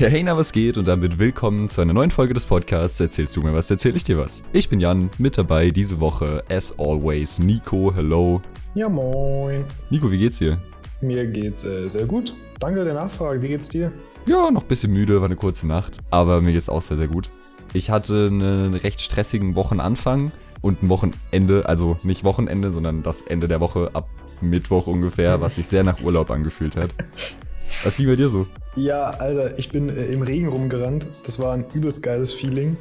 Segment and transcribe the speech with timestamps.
[0.00, 0.78] Ja, hey, na, was geht?
[0.78, 3.00] Und damit willkommen zu einer neuen Folge des Podcasts.
[3.00, 4.44] Erzählst du mir was, erzähl ich dir was.
[4.52, 8.40] Ich bin Jan, mit dabei diese Woche, as always, Nico, hello.
[8.74, 9.64] Ja, moin.
[9.90, 10.62] Nico, wie geht's dir?
[11.00, 12.32] Mir geht's äh, sehr gut.
[12.60, 13.42] Danke der Nachfrage.
[13.42, 13.90] Wie geht's dir?
[14.24, 15.98] Ja, noch ein bisschen müde, war eine kurze Nacht.
[16.10, 17.32] Aber mir geht's auch sehr, sehr gut.
[17.72, 20.30] Ich hatte einen recht stressigen Wochenanfang
[20.60, 24.08] und ein Wochenende, also nicht Wochenende, sondern das Ende der Woche ab
[24.42, 26.94] Mittwoch ungefähr, was sich sehr nach Urlaub angefühlt hat.
[27.82, 28.46] Was ging bei dir so?
[28.78, 31.08] Ja, Alter, ich bin äh, im Regen rumgerannt.
[31.26, 32.76] Das war ein übelst geiles Feeling.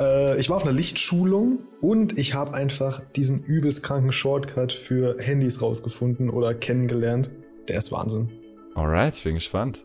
[0.00, 5.20] Äh, ich war auf einer Lichtschulung und ich habe einfach diesen übelst kranken Shortcut für
[5.20, 7.30] Handys rausgefunden oder kennengelernt.
[7.68, 8.30] Der ist Wahnsinn.
[8.74, 9.84] Alright, ich bin gespannt.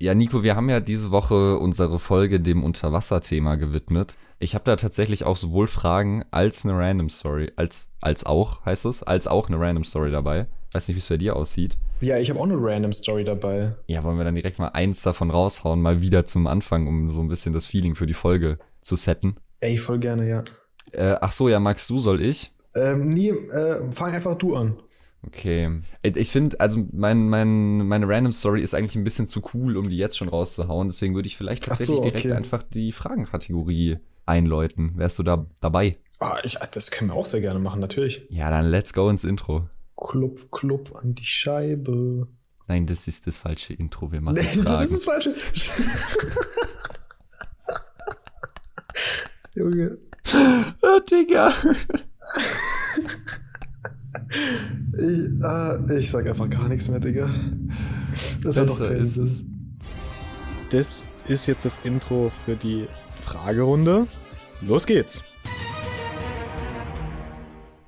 [0.00, 4.16] Ja, Nico, wir haben ja diese Woche unsere Folge dem Unterwasserthema gewidmet.
[4.38, 8.84] Ich habe da tatsächlich auch sowohl Fragen als eine Random Story, als, als auch, heißt
[8.84, 10.46] es, als auch eine Random Story dabei.
[10.70, 11.78] Weiß nicht, wie es bei dir aussieht.
[12.00, 13.74] Ja, ich habe auch eine Random Story dabei.
[13.88, 17.20] Ja, wollen wir dann direkt mal eins davon raushauen, mal wieder zum Anfang, um so
[17.20, 19.34] ein bisschen das Feeling für die Folge zu setten.
[19.58, 20.44] Ey, voll gerne, ja.
[20.92, 22.52] Äh, ach so, ja, magst du, soll ich?
[22.76, 24.78] Ähm, nee, äh, fang einfach du an.
[25.26, 25.82] Okay.
[26.02, 29.88] Ich finde, also mein, mein, meine Random Story ist eigentlich ein bisschen zu cool, um
[29.88, 30.88] die jetzt schon rauszuhauen.
[30.88, 32.12] Deswegen würde ich vielleicht tatsächlich so, okay.
[32.12, 34.92] direkt einfach die Fragenkategorie einläuten.
[34.96, 35.92] Wärst du da dabei?
[36.20, 38.22] Ah, ich, das können wir auch sehr gerne machen, natürlich.
[38.30, 39.68] Ja, dann let's go ins Intro.
[39.96, 42.28] Klopf, klopf an die Scheibe.
[42.68, 44.12] Nein, das ist das falsche Intro.
[44.12, 44.64] Wir machen Nee, Fragen.
[44.64, 45.34] das ist das falsche.
[49.54, 49.98] Junge.
[50.82, 51.52] Ah, Digga.
[54.96, 57.30] Ich, äh, ich sag einfach gar nichts mehr, Digga.
[58.42, 59.78] Das hat doch Besser keinen ist Sinn.
[60.70, 62.86] Das ist jetzt das Intro für die
[63.22, 64.06] Fragerunde.
[64.60, 65.22] Los geht's.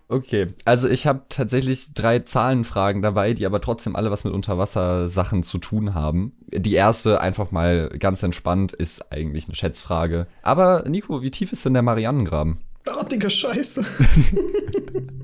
[0.08, 5.44] Okay, also ich habe tatsächlich drei Zahlenfragen dabei, die aber trotzdem alle was mit Unterwassersachen
[5.44, 6.32] zu tun haben.
[6.52, 10.26] Die erste, einfach mal ganz entspannt, ist eigentlich eine Schätzfrage.
[10.42, 12.58] Aber Nico, wie tief ist denn der Marianengraben?
[12.88, 13.84] Oh, Digga, scheiße.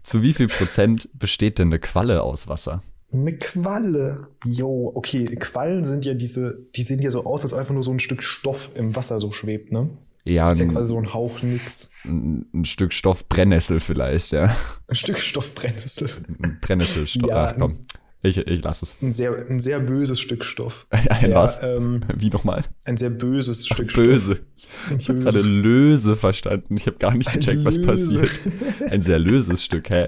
[0.03, 2.81] Zu wie viel Prozent besteht denn eine Qualle aus Wasser?
[3.13, 4.27] Eine Qualle.
[4.45, 7.91] Jo, okay, Quallen sind ja diese, die sehen ja so aus, als einfach nur so
[7.91, 9.89] ein Stück Stoff im Wasser so schwebt, ne?
[10.23, 11.91] Ja, Das ist ja quasi so ein Hauch nix.
[12.05, 14.55] ein, ein Stück Stoff Brennnessel vielleicht, ja.
[14.87, 16.09] Ein Stück Stoff Brennnessel.
[16.43, 17.27] Ein Brennnesselstoff.
[17.29, 17.79] Ja, Ach komm,
[18.23, 18.95] ich, ich lasse es.
[19.01, 20.85] Ein sehr, ein sehr böses Stück Stoff.
[20.91, 21.59] Ein Ja, was?
[21.63, 22.63] Ähm, Wie nochmal?
[22.85, 24.33] ein sehr böses Stück Böse.
[24.35, 24.99] Stoff.
[24.99, 26.77] Ich habe gerade Löse verstanden.
[26.77, 28.29] Ich habe gar nicht gecheckt, was passiert.
[28.91, 30.07] Ein sehr löses Stück, hä?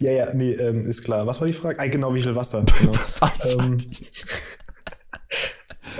[0.00, 1.26] Ja, ja, nee, ähm, ist klar.
[1.26, 1.78] Was war die Frage?
[1.78, 2.64] Ah, genau, wie viel Wasser.
[2.80, 2.92] Genau.
[3.20, 3.54] Was?
[3.54, 3.76] ähm,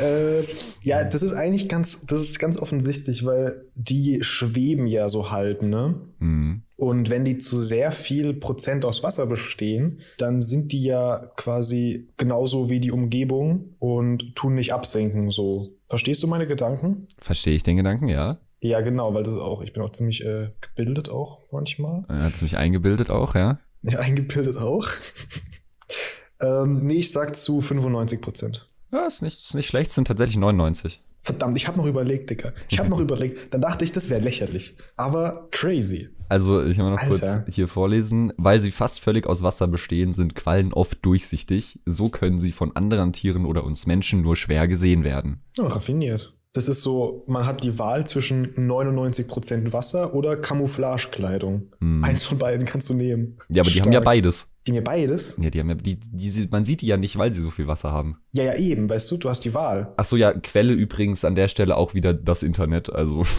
[0.02, 0.44] äh,
[0.82, 5.62] ja, das ist eigentlich ganz, das ist ganz offensichtlich, weil die schweben ja so halb,
[5.62, 6.00] ne?
[6.18, 6.62] Hm.
[6.76, 12.08] Und wenn die zu sehr viel Prozent aus Wasser bestehen, dann sind die ja quasi
[12.16, 15.76] genauso wie die Umgebung und tun nicht absenken, so.
[15.86, 17.06] Verstehst du meine Gedanken?
[17.18, 18.38] Verstehe ich den Gedanken, ja.
[18.60, 22.04] Ja, genau, weil das ist auch, ich bin auch ziemlich äh, gebildet auch manchmal.
[22.08, 23.58] Er hat mich eingebildet auch, ja.
[23.82, 24.88] Ja, eingebildet auch.
[26.42, 28.68] Ähm, nee, ich sag zu 95 Prozent.
[28.92, 31.00] Ja, ist nicht, ist nicht schlecht, sind tatsächlich 99.
[31.24, 32.52] Verdammt, ich habe noch überlegt, Digga.
[32.68, 33.54] Ich habe noch überlegt.
[33.54, 34.76] Dann dachte ich, das wäre lächerlich.
[34.96, 36.10] Aber crazy.
[36.28, 37.44] Also, ich will noch Alter.
[37.44, 38.32] kurz hier vorlesen.
[38.36, 41.80] Weil sie fast völlig aus Wasser bestehen, sind Quallen oft durchsichtig.
[41.86, 45.42] So können sie von anderen Tieren oder uns Menschen nur schwer gesehen werden.
[45.58, 46.34] Oh, raffiniert.
[46.54, 51.72] Das ist so, man hat die Wahl zwischen 99% Wasser oder Camouflagekleidung.
[51.80, 52.04] Hm.
[52.04, 53.38] Eins von beiden kannst du nehmen.
[53.48, 54.04] Ja, aber die haben ja Stark.
[54.04, 54.48] beides.
[54.66, 55.36] Die mir beides?
[55.40, 57.66] Ja, die haben ja, die, die, man sieht die ja nicht, weil sie so viel
[57.66, 58.18] Wasser haben.
[58.32, 59.92] Ja, ja, eben, weißt du, du hast die Wahl.
[59.96, 63.24] Ach so, ja, Quelle übrigens an der Stelle auch wieder das Internet, also.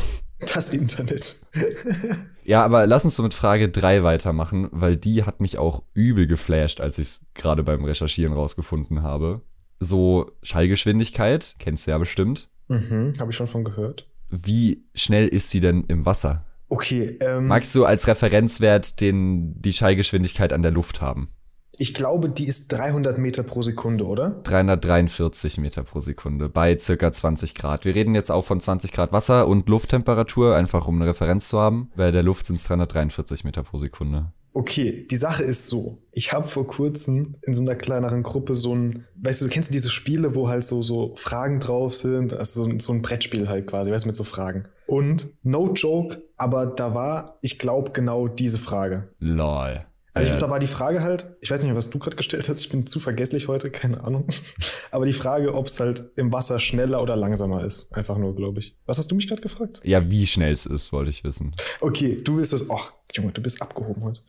[0.54, 1.38] Das Internet.
[2.46, 6.28] Ja, aber lass uns so mit Frage 3 weitermachen, weil die hat mich auch übel
[6.28, 9.40] geflasht, als ich es gerade beim Recherchieren rausgefunden habe.
[9.80, 12.50] So Schallgeschwindigkeit, kennst du ja bestimmt.
[12.74, 14.08] Mhm, habe ich schon von gehört.
[14.30, 16.46] Wie schnell ist sie denn im Wasser?
[16.70, 21.30] Okay, ähm, Magst du als Referenzwert den, die Schallgeschwindigkeit an der Luft haben?
[21.78, 24.42] ich glaube, die ist 300 Meter pro Sekunde, oder?
[24.44, 27.84] 343 Meter pro Sekunde bei circa 20 Grad.
[27.84, 31.60] Wir reden jetzt auch von 20 Grad Wasser und Lufttemperatur, einfach um eine Referenz zu
[31.60, 31.92] haben.
[31.96, 34.32] Bei der Luft sind es 343 Meter pro Sekunde.
[34.54, 35.98] Okay, die Sache ist so.
[36.12, 39.74] Ich habe vor kurzem in so einer kleineren Gruppe so ein, weißt du, du kennst
[39.74, 43.50] diese Spiele, wo halt so, so Fragen drauf sind, also so, ein- so ein Brettspiel
[43.50, 44.66] halt quasi, weißt du, mit so Fragen.
[44.86, 49.10] Und no joke, aber da war, ich glaube, genau diese Frage.
[49.20, 49.86] Lol.
[50.16, 52.48] Also ich da war die Frage halt, ich weiß nicht mehr, was du gerade gestellt
[52.48, 54.28] hast, ich bin zu vergesslich heute, keine Ahnung.
[54.92, 57.92] Aber die Frage, ob es halt im Wasser schneller oder langsamer ist.
[57.96, 58.78] Einfach nur, glaube ich.
[58.86, 59.82] Was hast du mich gerade gefragt?
[59.84, 61.56] ja, wie schnell es ist, wollte ich wissen.
[61.82, 62.70] Okay, du willst es.
[62.70, 64.22] Ach, Junge, du bist abgehoben heute.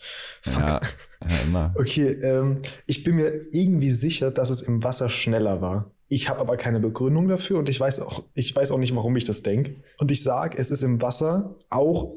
[0.43, 0.63] Fuck.
[0.63, 0.81] Ja,
[1.29, 1.75] ja, immer.
[1.79, 5.91] Okay, ähm, ich bin mir irgendwie sicher, dass es im Wasser schneller war.
[6.09, 9.17] Ich habe aber keine Begründung dafür und ich weiß auch, ich weiß auch nicht, warum
[9.17, 9.77] ich das denke.
[9.99, 12.13] Und ich sage, es ist im Wasser auch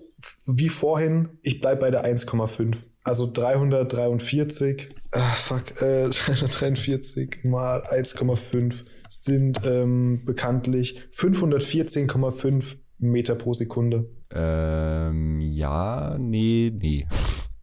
[0.45, 2.75] wie vorhin, ich bleib bei der 1,5.
[3.03, 8.73] Also 343, ah, fuck, äh, 343 mal 1,5
[9.09, 14.09] sind ähm, bekanntlich 514,5 Meter pro Sekunde.
[14.33, 17.07] Ähm, ja, nee, nee.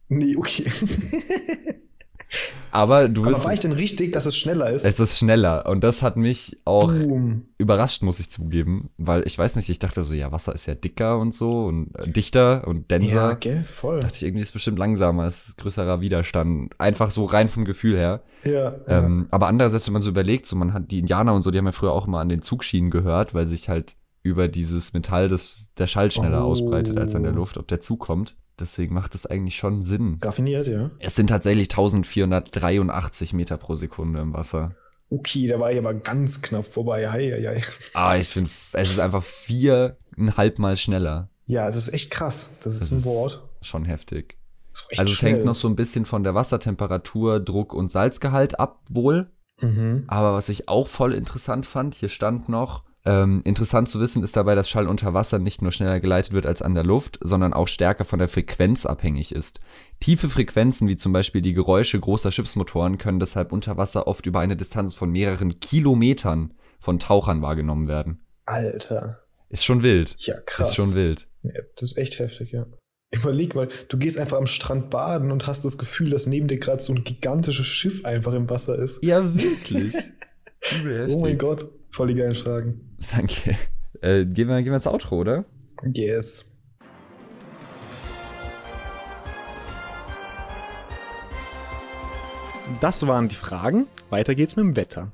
[0.07, 0.65] Nee, okay.
[2.75, 3.45] Aber du Aber bist.
[3.45, 4.83] war ich denn richtig, dass es schneller ist?
[4.83, 5.65] es ist schneller.
[5.65, 7.45] Und das hat mich auch Boom.
[7.57, 8.89] überrascht, muss ich zugeben.
[8.97, 11.95] Weil ich weiß nicht, ich dachte so, ja, Wasser ist ja dicker und so und
[11.95, 13.29] äh, dichter und denser.
[13.29, 14.01] Ja, gell, voll.
[14.01, 16.73] dachte ich, irgendwie ist es bestimmt langsamer, es ist größerer Widerstand.
[16.77, 18.23] Einfach so rein vom Gefühl her.
[18.43, 18.75] Ja, ja.
[18.87, 21.57] Ähm, aber andererseits, wenn man so überlegt, so man hat die Indianer und so, die
[21.59, 25.27] haben ja früher auch immer an den Zugschienen gehört, weil sich halt über dieses Metall
[25.27, 26.49] das, der Schall schneller Oh.
[26.49, 28.35] ausbreitet als an der Luft, ob der Zug kommt.
[28.59, 30.17] Deswegen macht das eigentlich schon Sinn.
[30.23, 30.89] raffiniert, ja.
[30.99, 34.73] Es sind tatsächlich 1483 Meter pro Sekunde im Wasser.
[35.11, 37.11] Okay, da war ich aber ganz knapp vorbei.
[37.11, 37.63] Hei, hei, hei.
[37.93, 41.29] Ah, ich finde, es ist einfach viereinhalb Mal schneller.
[41.45, 42.53] Ja, es ist echt krass.
[42.63, 43.43] Das ist Das ein Wort.
[43.61, 44.37] Schon heftig.
[44.89, 48.81] Ist also es hängt noch so ein bisschen von der Wassertemperatur, Druck und Salzgehalt ab,
[48.89, 49.29] wohl.
[49.61, 50.05] Mhm.
[50.07, 54.35] Aber was ich auch voll interessant fand, hier stand noch, ähm, interessant zu wissen ist
[54.35, 57.53] dabei, dass Schall unter Wasser nicht nur schneller geleitet wird als an der Luft, sondern
[57.53, 59.59] auch stärker von der Frequenz abhängig ist.
[59.99, 64.39] Tiefe Frequenzen, wie zum Beispiel die Geräusche großer Schiffsmotoren, können deshalb unter Wasser oft über
[64.39, 68.25] eine Distanz von mehreren Kilometern von Tauchern wahrgenommen werden.
[68.45, 69.19] Alter.
[69.49, 70.15] Ist schon wild.
[70.17, 70.69] Ja, krass.
[70.69, 71.27] Ist schon wild.
[71.43, 72.65] Ja, das ist echt heftig, ja.
[73.11, 76.57] Überleg mal, du gehst einfach am Strand baden und hast das Gefühl, dass neben dir
[76.57, 79.03] gerade so ein gigantisches Schiff einfach im Wasser ist.
[79.03, 79.93] Ja, wirklich.
[80.73, 82.97] Übel Oh mein Gott, voll die geilen Fragen.
[83.15, 83.57] Danke.
[84.01, 85.45] Äh, gehen, wir, gehen wir ins Outro, oder?
[85.93, 86.51] Yes.
[92.81, 93.87] Das waren die Fragen.
[94.09, 95.11] Weiter geht's mit dem Wetter.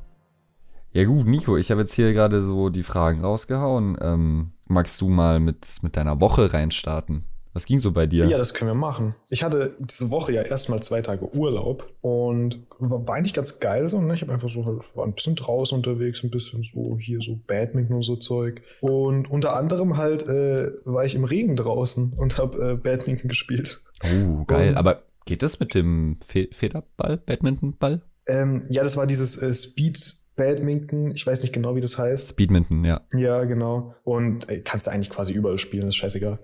[0.94, 3.98] Ja gut, Nico, ich habe jetzt hier gerade so die Fragen rausgehauen.
[4.02, 7.24] Ähm, magst du mal mit, mit deiner Woche reinstarten?
[7.54, 8.26] Was ging so bei dir?
[8.28, 9.14] Ja, das können wir machen.
[9.30, 13.90] Ich hatte diese Woche ja erstmal zwei Tage Urlaub und war, war eigentlich ganz geil
[13.90, 14.00] so.
[14.02, 14.14] Ne?
[14.16, 17.38] Ich habe einfach so halt, war ein bisschen draußen unterwegs, ein bisschen so hier so
[17.48, 18.62] Badminton und so Zeug.
[18.80, 23.82] Und unter anderem halt äh, war ich im Regen draußen und habe äh, Badminton gespielt.
[24.04, 24.70] Oh, geil.
[24.70, 28.02] Und- Aber geht das mit dem Fe Federball, Badmintonball?
[28.28, 31.12] Ähm, ja, das war dieses äh, Speed Badminton.
[31.12, 32.30] Ich weiß nicht genau, wie das heißt.
[32.30, 33.02] Speedminton, ja.
[33.14, 33.94] Ja, genau.
[34.04, 36.40] Und äh, kannst du eigentlich quasi überall spielen, ist scheißegal.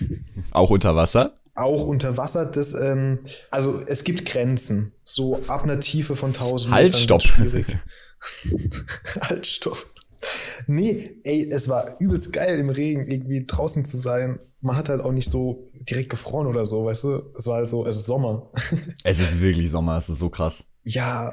[0.52, 1.38] Auch unter Wasser?
[1.54, 3.18] Auch unter Wasser, das, ähm,
[3.50, 4.94] also es gibt Grenzen.
[5.04, 7.22] So ab einer Tiefe von 1000 Halt, Metern stopp.
[7.22, 7.66] schwierig.
[9.20, 9.86] halt, stopp.
[10.66, 14.38] Nee, ey, es war übelst geil im Regen irgendwie draußen zu sein.
[14.62, 17.22] Man hat halt auch nicht so direkt gefroren oder so, weißt du?
[17.36, 18.50] Es war halt so, es ist Sommer.
[19.04, 20.64] Es ist wirklich Sommer, es ist so krass.
[20.84, 21.32] Ja,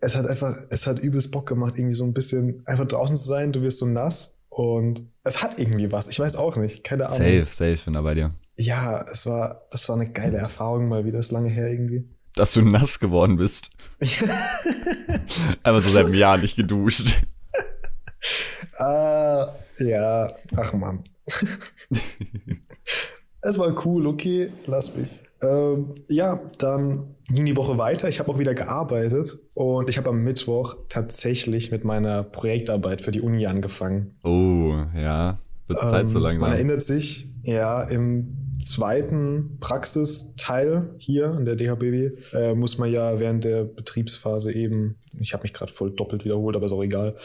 [0.00, 3.24] es hat einfach, es hat übelst Bock gemacht, irgendwie so ein bisschen einfach draußen zu
[3.24, 3.52] sein.
[3.52, 6.08] Du wirst so nass und es hat irgendwie was.
[6.08, 7.18] Ich weiß auch nicht, keine Ahnung.
[7.18, 8.34] Safe, safe, bin da bei dir.
[8.56, 12.08] Ja, es war, das war eine geile Erfahrung mal wieder, ist lange her irgendwie.
[12.34, 13.70] dass du nass geworden bist.
[15.62, 17.22] Einfach so seit einem Jahr nicht geduscht.
[18.78, 21.04] Ah, ja, ach man.
[23.48, 25.22] es war cool, okay, lass mich.
[25.42, 28.08] Ähm, ja, dann ging die Woche weiter.
[28.08, 33.10] Ich habe auch wieder gearbeitet und ich habe am Mittwoch tatsächlich mit meiner Projektarbeit für
[33.10, 34.16] die Uni angefangen.
[34.24, 35.38] Oh, ja.
[35.66, 36.48] Wird Zeit Ähm, so langsam.
[36.48, 43.20] Man erinnert sich, ja, im zweiten Praxisteil hier an der DHBW äh, muss man ja
[43.20, 47.16] während der Betriebsphase eben, ich habe mich gerade voll doppelt wiederholt, aber ist auch egal,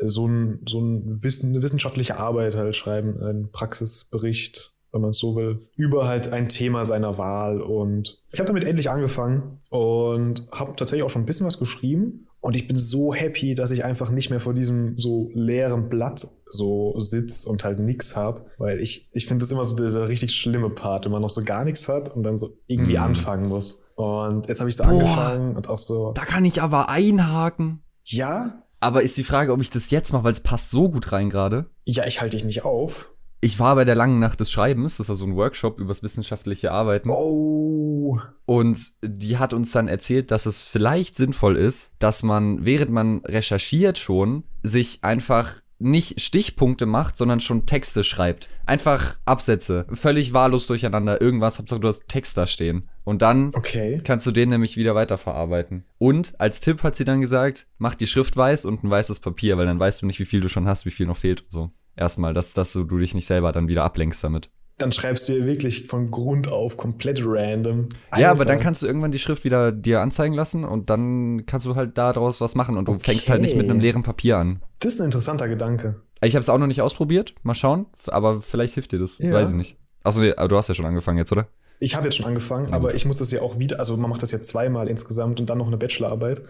[0.00, 5.10] äh, so, ein, so ein Wissen, eine wissenschaftliche Arbeit halt schreiben, einen Praxisbericht, wenn man
[5.10, 7.60] es so will, über halt ein Thema seiner Wahl.
[7.60, 12.24] Und ich habe damit endlich angefangen und habe tatsächlich auch schon ein bisschen was geschrieben.
[12.40, 16.24] Und ich bin so happy, dass ich einfach nicht mehr vor diesem so leeren Blatt
[16.48, 20.34] so sitz und halt nix hab, weil ich, ich finde das immer so dieser richtig
[20.36, 23.02] schlimme Part, wenn man noch so gar nichts hat und dann so irgendwie Mhm.
[23.02, 23.80] anfangen muss.
[23.96, 24.90] Und jetzt habe ich so Boah.
[24.90, 27.82] angefangen und auch so, Da kann ich aber einhaken.
[28.04, 31.10] ja, Aber ist die Frage, ob ich das jetzt mache, weil es passt so gut
[31.10, 31.66] rein gerade.
[31.84, 33.10] ja, ich halte dich nicht auf.
[33.40, 36.72] Ich war bei der langen Nacht des Schreibens, das war so ein Workshop übers wissenschaftliche
[36.72, 37.08] Arbeiten.
[37.10, 42.90] Oh, Und die hat uns dann erzählt, dass es vielleicht sinnvoll ist, dass man, während
[42.90, 48.48] man recherchiert schon, sich einfach nicht Stichpunkte macht, sondern schon Texte schreibt.
[48.66, 49.86] Einfach Absätze.
[49.92, 51.20] Völlig wahllos durcheinander.
[51.20, 52.88] Irgendwas, Hauptsache du hast Text da stehen.
[53.04, 54.00] Und dann okay.
[54.02, 55.84] kannst du den nämlich wieder weiterverarbeiten.
[55.98, 59.56] Und als Tipp hat sie dann gesagt, mach die Schrift weiß und ein weißes Papier,
[59.56, 61.50] weil dann weißt du nicht, wie viel du schon hast, wie viel noch fehlt und
[61.50, 61.70] so.
[61.98, 64.50] Erstmal, dass, dass du dich nicht selber dann wieder ablenkst damit.
[64.78, 67.88] Dann schreibst du ja wirklich von Grund auf komplett random.
[68.16, 68.44] Ja, aber Alter.
[68.44, 71.98] dann kannst du irgendwann die Schrift wieder dir anzeigen lassen und dann kannst du halt
[71.98, 73.86] daraus was machen und du fängst halt nicht mit einem Okay.
[73.86, 74.62] leeren Papier an.
[74.78, 76.00] Das ist ein interessanter Gedanke.
[76.22, 79.32] Ich habe es auch noch nicht ausprobiert, mal schauen, aber vielleicht hilft dir das, Ja.
[79.32, 79.76] weiß ich nicht.
[80.04, 81.48] Achso, nee, du hast ja schon angefangen jetzt, oder?
[81.80, 84.10] Ich habe jetzt schon angefangen, Na aber ich muss das ja auch wieder, also man
[84.10, 86.42] macht das ja zweimal insgesamt und dann noch eine Bachelorarbeit.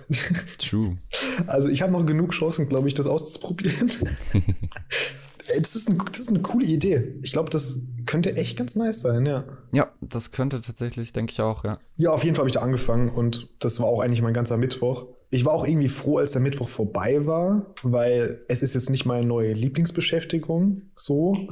[0.58, 0.96] True.
[1.46, 3.90] Also ich habe noch genug Chancen, glaube ich, das auszuprobieren.
[5.48, 7.14] Ey, das, ist ein, das ist eine coole Idee.
[7.22, 9.44] Ich glaube, das könnte echt ganz nice sein, ja.
[9.72, 11.78] Ja, das könnte tatsächlich, denke ich auch, ja.
[11.96, 14.56] Ja, auf jeden Fall habe ich da angefangen und das war auch eigentlich mein ganzer
[14.56, 15.06] Mittwoch.
[15.30, 19.04] Ich war auch irgendwie froh, als der Mittwoch vorbei war, weil es ist jetzt nicht
[19.04, 21.48] meine neue Lieblingsbeschäftigung, so.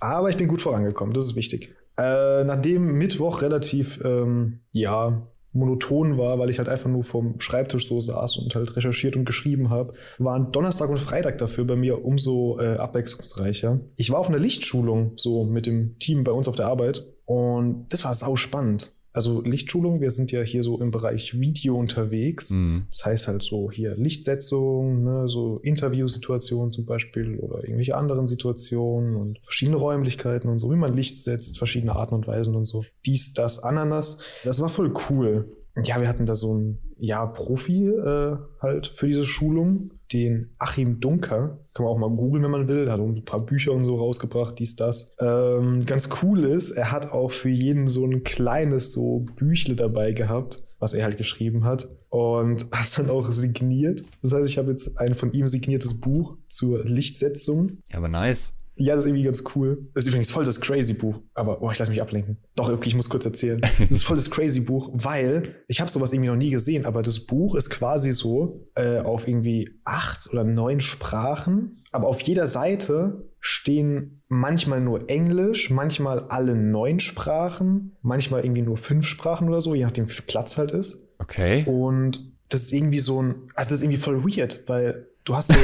[0.00, 1.74] Aber ich bin gut vorangekommen, das ist wichtig.
[1.98, 7.88] Äh, nachdem Mittwoch relativ, ähm, ja, monoton war, weil ich halt einfach nur vorm Schreibtisch
[7.88, 12.04] so saß und halt recherchiert und geschrieben habe, waren Donnerstag und Freitag dafür bei mir
[12.04, 13.80] umso äh, abwechslungsreicher.
[13.96, 17.86] Ich war auf einer Lichtschulung so mit dem Team bei uns auf der Arbeit und
[17.90, 18.94] das war sau spannend.
[19.12, 22.50] Also Lichtschulung, wir sind ja hier so im Bereich Video unterwegs.
[22.50, 22.86] Mhm.
[22.88, 29.16] Das heißt halt so hier Lichtsetzung, ne, so Interviewsituationen zum Beispiel oder irgendwelche anderen Situationen
[29.16, 32.84] und verschiedene Räumlichkeiten und so, wie man Licht setzt, verschiedene Arten und Weisen und so.
[33.04, 34.18] Dies, das, Ananas.
[34.44, 35.52] Das war voll cool.
[35.82, 41.00] Ja, wir hatten da so einen ja, Profi äh, halt für diese Schulung, den Achim
[41.00, 41.58] Dunker.
[41.74, 42.90] Kann man auch mal googeln, wenn man will.
[42.90, 45.14] Hat ein paar Bücher und so rausgebracht, dies, das.
[45.18, 50.12] Ähm, ganz cool ist, er hat auch für jeden so ein kleines so Büchle dabei
[50.12, 51.88] gehabt, was er halt geschrieben hat.
[52.08, 54.02] Und hat es dann auch signiert.
[54.22, 57.78] Das heißt, ich habe jetzt ein von ihm signiertes Buch zur Lichtsetzung.
[57.90, 58.52] Ja, aber nice.
[58.76, 59.90] Ja, das ist irgendwie ganz cool.
[59.94, 61.20] Das ist übrigens voll das crazy Buch.
[61.34, 62.38] Aber, oh, ich lasse mich ablenken.
[62.54, 63.60] Doch, okay, ich muss kurz erzählen.
[63.78, 67.02] Das ist voll das crazy Buch, weil ich habe sowas irgendwie noch nie gesehen, aber
[67.02, 71.82] das Buch ist quasi so äh, auf irgendwie acht oder neun Sprachen.
[71.90, 78.78] Aber auf jeder Seite stehen manchmal nur Englisch, manchmal alle neun Sprachen, manchmal irgendwie nur
[78.78, 81.12] fünf Sprachen oder so, je nachdem, wie viel Platz halt ist.
[81.18, 81.64] Okay.
[81.66, 85.48] Und das ist irgendwie so ein, also das ist irgendwie voll weird, weil du hast
[85.52, 85.58] so,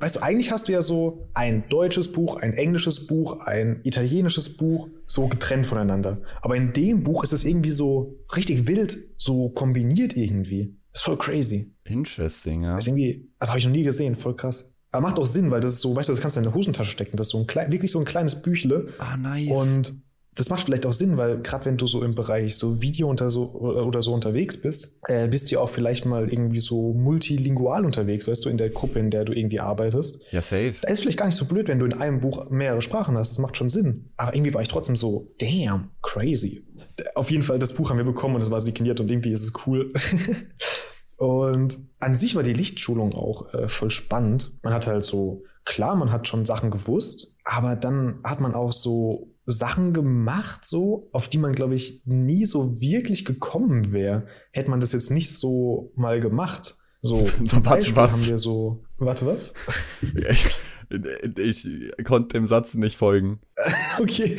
[0.00, 4.56] weißt du, eigentlich hast du ja so ein deutsches Buch, ein englisches Buch, ein italienisches
[4.56, 6.22] Buch, so getrennt voneinander.
[6.42, 10.76] Aber in dem Buch ist es irgendwie so richtig wild, so kombiniert irgendwie.
[10.92, 11.74] Ist voll crazy.
[11.84, 12.72] Interesting, ja.
[12.72, 14.74] Das ist irgendwie, das habe ich noch nie gesehen, voll krass.
[14.92, 16.56] Aber macht auch Sinn, weil das ist so, weißt du, das kannst du in deine
[16.56, 17.16] Hosentasche stecken.
[17.16, 18.88] Das ist so ein klein, wirklich so ein kleines Büchle.
[18.98, 19.48] Ah, nice.
[19.50, 19.94] Und
[20.34, 23.30] das macht vielleicht auch Sinn, weil gerade wenn du so im Bereich so Video unter
[23.30, 27.84] so, oder, so unterwegs bist, äh, bist du ja auch vielleicht mal irgendwie so multilingual
[27.84, 30.20] unterwegs, weißt du, in der Gruppe, in der du irgendwie arbeitest.
[30.30, 30.74] ja, safe.
[30.82, 33.32] Da ist vielleicht gar nicht so blöd, wenn du in einem Buch mehrere Sprachen hast.
[33.32, 34.10] Das macht schon Sinn.
[34.16, 36.64] Aber irgendwie war ich trotzdem so, damn, crazy.
[37.14, 39.42] Auf jeden Fall, das Buch haben wir bekommen und es war signiert und irgendwie ist
[39.42, 39.92] es cool.
[41.18, 44.52] und an sich war die Lichtschulung auch äh, voll spannend.
[44.62, 48.72] Man hat halt so, klar, man hat schon Sachen gewusst, aber dann hat man auch
[48.72, 54.70] so Sachen gemacht, so, auf die man, glaube ich, nie so wirklich gekommen wäre, hätte
[54.70, 56.76] man das jetzt nicht so mal gemacht.
[57.02, 58.12] So, zum Warte, Beispiel was?
[58.12, 59.54] haben wir so, warte, was?
[60.90, 63.40] Ich konnte dem Satz nicht folgen.
[64.00, 64.36] Okay.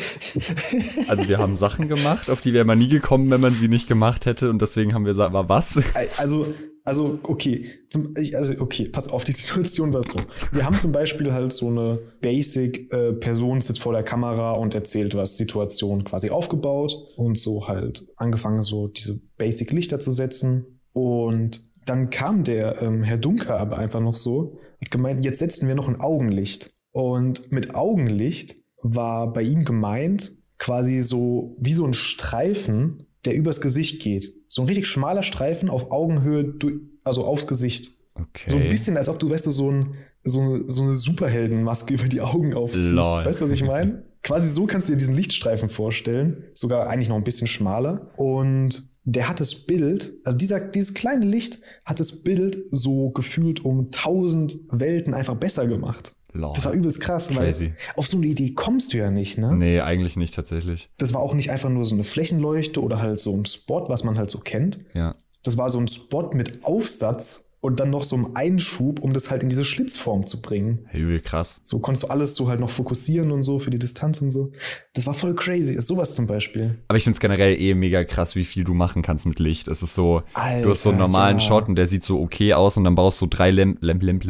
[1.08, 3.88] Also wir haben Sachen gemacht, auf die wäre man nie gekommen, wenn man sie nicht
[3.88, 4.50] gemacht hätte.
[4.50, 5.79] Und deswegen haben wir gesagt, war was?
[6.17, 6.53] Also,
[6.84, 10.20] also okay, zum, also okay, pass auf, die Situation war so.
[10.51, 15.13] Wir haben zum Beispiel halt so eine Basic-Person äh, sitzt vor der Kamera und erzählt
[15.13, 20.79] was, Situation quasi aufgebaut und so halt angefangen, so diese Basic-Lichter zu setzen.
[20.93, 24.58] Und dann kam der ähm, Herr Dunker aber einfach noch so
[24.90, 26.72] gemeint, jetzt setzen wir noch ein Augenlicht.
[26.92, 33.62] Und mit Augenlicht war bei ihm gemeint quasi so wie so ein Streifen, der übers
[33.62, 34.34] Gesicht geht.
[34.48, 36.56] So ein richtig schmaler Streifen auf Augenhöhe,
[37.04, 37.92] also aufs Gesicht.
[38.14, 38.50] Okay.
[38.50, 42.08] So ein bisschen, als ob du, weißt du, so, ein, so, so eine Superheldenmaske über
[42.08, 42.92] die Augen aufziehst.
[42.92, 43.26] Lol.
[43.26, 44.04] Weißt du, was ich meine?
[44.24, 46.44] Quasi so kannst du dir diesen Lichtstreifen vorstellen.
[46.54, 48.12] Sogar eigentlich noch ein bisschen schmaler.
[48.18, 53.65] Und der hat das Bild, also dieser, dieses kleine Licht hat das Bild so gefühlt
[53.65, 56.12] um tausend Welten einfach besser gemacht.
[56.34, 56.53] Lol.
[56.55, 57.65] Das war übelst krass, Crazy.
[57.65, 59.53] weil auf so eine Idee kommst du ja nicht, ne?
[59.55, 60.89] Nee, eigentlich nicht tatsächlich.
[60.98, 64.03] Das war auch nicht einfach nur so eine Flächenleuchte oder halt so ein Spot, was
[64.03, 64.79] man halt so kennt.
[64.93, 65.15] Ja.
[65.43, 69.30] Das war so ein Spot mit Aufsatz und dann noch so einem Einschub, um das
[69.30, 70.88] halt in diese Schlitzform zu bringen.
[70.94, 71.62] Übel krass.
[71.63, 74.51] So konntest du alles so halt noch fokussieren und so für die Distanz und so.
[74.94, 75.74] Das war voll crazy.
[75.74, 76.80] Ist sowas zum Beispiel.
[76.88, 79.68] Aber ich finde es generell eh mega krass, wie viel du machen kannst mit Licht.
[79.68, 81.46] Es ist so, du hast so einen Alter, normalen ja.
[81.46, 84.25] Shot und der sieht so okay aus und dann baust du drei, Lamp, Lamp, Lamp,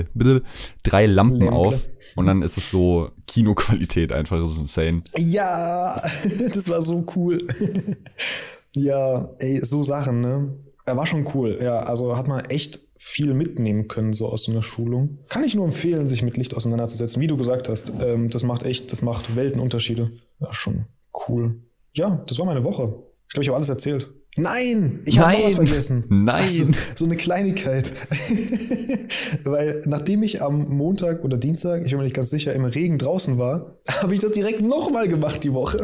[0.83, 1.55] drei Lampen Lämple.
[1.55, 1.85] auf
[2.17, 4.41] und dann ist es so Kinoqualität einfach.
[4.41, 5.03] Das ist insane.
[5.17, 6.01] Ja,
[6.53, 7.37] das war so cool.
[8.75, 10.53] ja, ey, so Sachen, ne?
[10.85, 11.59] Er war schon cool.
[11.61, 15.19] Ja, also hat man echt viel mitnehmen können, so aus so einer Schulung.
[15.27, 17.21] Kann ich nur empfehlen, sich mit Licht auseinanderzusetzen.
[17.21, 20.11] Wie du gesagt hast, ähm, das macht echt, das macht Weltenunterschiede.
[20.39, 20.85] Ja, schon
[21.27, 21.61] cool.
[21.93, 22.93] Ja, das war meine Woche.
[23.27, 24.11] Ich glaube, ich habe alles erzählt.
[24.37, 26.05] Nein, ich habe was vergessen.
[26.09, 26.43] Nein.
[26.43, 27.91] Also, so eine Kleinigkeit.
[29.43, 32.97] Weil nachdem ich am Montag oder Dienstag, ich bin mir nicht ganz sicher, im Regen
[32.97, 35.79] draußen war, habe ich das direkt nochmal gemacht die Woche.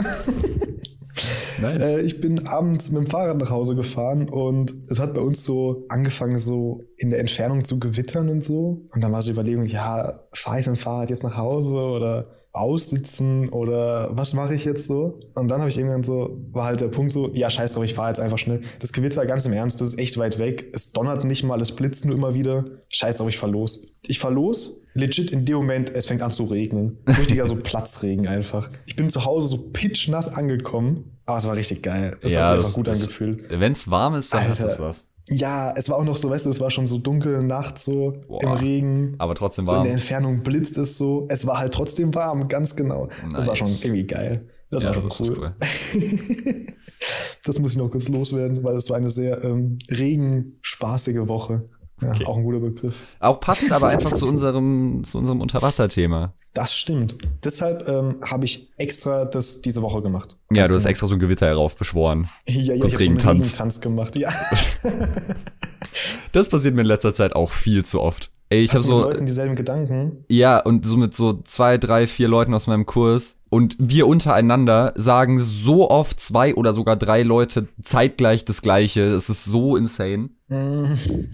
[1.62, 1.82] Nice.
[1.82, 5.44] Äh, ich bin abends mit dem Fahrrad nach Hause gefahren und es hat bei uns
[5.44, 8.88] so angefangen, so in der Entfernung zu gewittern und so.
[8.94, 11.76] Und dann war so die Überlegung, ja, fahre ich mit dem Fahrrad jetzt nach Hause
[11.78, 15.20] oder aussitzen oder was mache ich jetzt so?
[15.36, 17.94] Und dann habe ich irgendwann so, war halt der Punkt so, ja, scheiß drauf, ich
[17.94, 18.62] fahre jetzt einfach schnell.
[18.80, 20.70] Das Gewitter, ganz im Ernst, das ist echt weit weg.
[20.74, 22.66] Es donnert nicht mal, es blitzt nur immer wieder.
[22.90, 23.96] Scheiß drauf, ich fahr los.
[24.08, 26.98] Ich fahr los, legit in dem Moment, es fängt an zu regnen.
[27.08, 28.70] Richtiger so Platzregen einfach.
[28.86, 32.18] Ich bin zu Hause so pitchnass angekommen, aber es war richtig geil.
[32.24, 33.44] Es hat sich einfach gut angefühlt.
[33.50, 34.64] Wenn es warm ist, dann Alter.
[34.64, 35.06] hat es was.
[35.30, 38.16] Ja, es war auch noch so, weißt du, es war schon so dunkel nachts so
[38.30, 38.42] Boah.
[38.44, 39.16] im Regen.
[39.18, 39.84] Aber trotzdem So in warm.
[39.84, 41.28] der Entfernung blitzt es so.
[41.30, 43.10] Es war halt trotzdem warm, ganz genau.
[43.34, 43.84] Das war schon Nice.
[43.84, 44.48] irgendwie geil.
[44.70, 45.54] Das Ja, war schon das ist cool.
[47.46, 51.68] das muss ich noch kurz loswerden, weil es war eine sehr ähm, regenspaßige Woche.
[52.02, 52.26] Ja, Okay.
[52.26, 52.96] auch ein guter Begriff.
[53.20, 56.34] Auch passend, aber einfach zu unserem, zu unserem Unterwasserthema.
[56.54, 57.16] Das stimmt.
[57.44, 60.38] Deshalb ähm, habe ich extra das diese Woche gemacht.
[60.52, 60.90] Ja, du hast genau.
[60.90, 62.28] extra so ein Gewitter heraufbeschworen.
[62.48, 63.82] Ja, ja, ich habe so einen Regentanz.
[63.82, 64.16] Gemacht.
[64.16, 64.30] Ja.
[66.32, 68.32] Das passiert mir in letzter Zeit auch viel zu oft.
[68.50, 70.24] Ey, ich habe so, Leuten dieselben Gedanken?
[70.30, 74.94] ja, und so mit so zwei, drei, vier Leuten aus meinem Kurs und wir untereinander
[74.96, 79.02] sagen so oft zwei oder sogar drei Leute zeitgleich das Gleiche.
[79.02, 80.30] Es ist so insane.
[80.50, 80.86] Mm,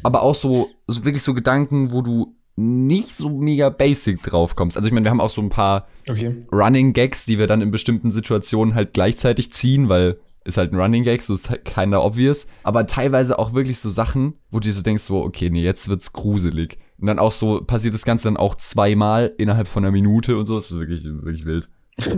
[0.04, 4.78] Aber auch so, so wirklich so Gedanken, wo du nicht so mega basic drauf kommst.
[4.78, 6.46] Also ich meine, wir haben auch so ein paar Okay.
[6.52, 10.80] Running Gags, die wir dann in bestimmten Situationen halt gleichzeitig ziehen, weil ist halt ein
[10.80, 12.48] Running Gag, so ist halt keiner obvious.
[12.64, 15.88] Aber teilweise auch wirklich so Sachen, wo du dir so denkst, so, okay, nee, jetzt
[15.88, 16.78] wird's gruselig.
[17.00, 20.46] Und dann auch so passiert das Ganze dann auch zweimal innerhalb von einer Minute und
[20.46, 20.56] so.
[20.56, 21.70] Das ist wirklich, wirklich wild.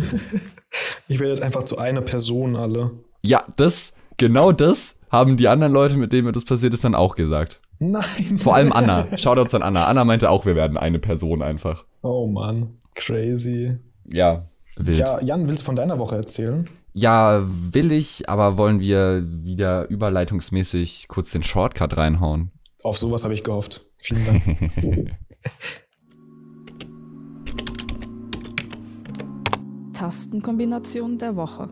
[1.07, 2.91] Ich werde einfach zu einer Person alle.
[3.21, 6.95] Ja, das, genau das haben die anderen Leute, mit denen mir das passiert ist, dann
[6.95, 7.61] auch gesagt.
[7.79, 8.37] Nein.
[8.37, 9.05] Vor allem Anna.
[9.17, 9.85] Shoutouts an Anna.
[9.85, 11.85] Anna meinte auch, wir werden eine Person einfach.
[12.01, 13.77] Oh Mann, crazy.
[14.05, 14.43] Ja,
[14.77, 14.97] wild.
[14.97, 16.69] Ja, Jan, willst du von deiner Woche erzählen?
[16.93, 22.51] Ja, will ich, aber wollen wir wieder überleitungsmäßig kurz den Shortcut reinhauen?
[22.83, 23.85] Auf sowas habe ich gehofft.
[23.97, 24.43] Vielen Dank.
[29.93, 31.69] Tastenkombination der Woche.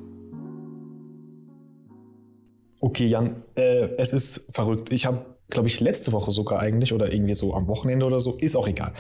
[2.84, 4.92] Okay, Jan, äh, es ist verrückt.
[4.92, 8.38] Ich habe, glaube ich, letzte Woche sogar eigentlich oder irgendwie so am Wochenende oder so,
[8.38, 8.92] ist auch egal,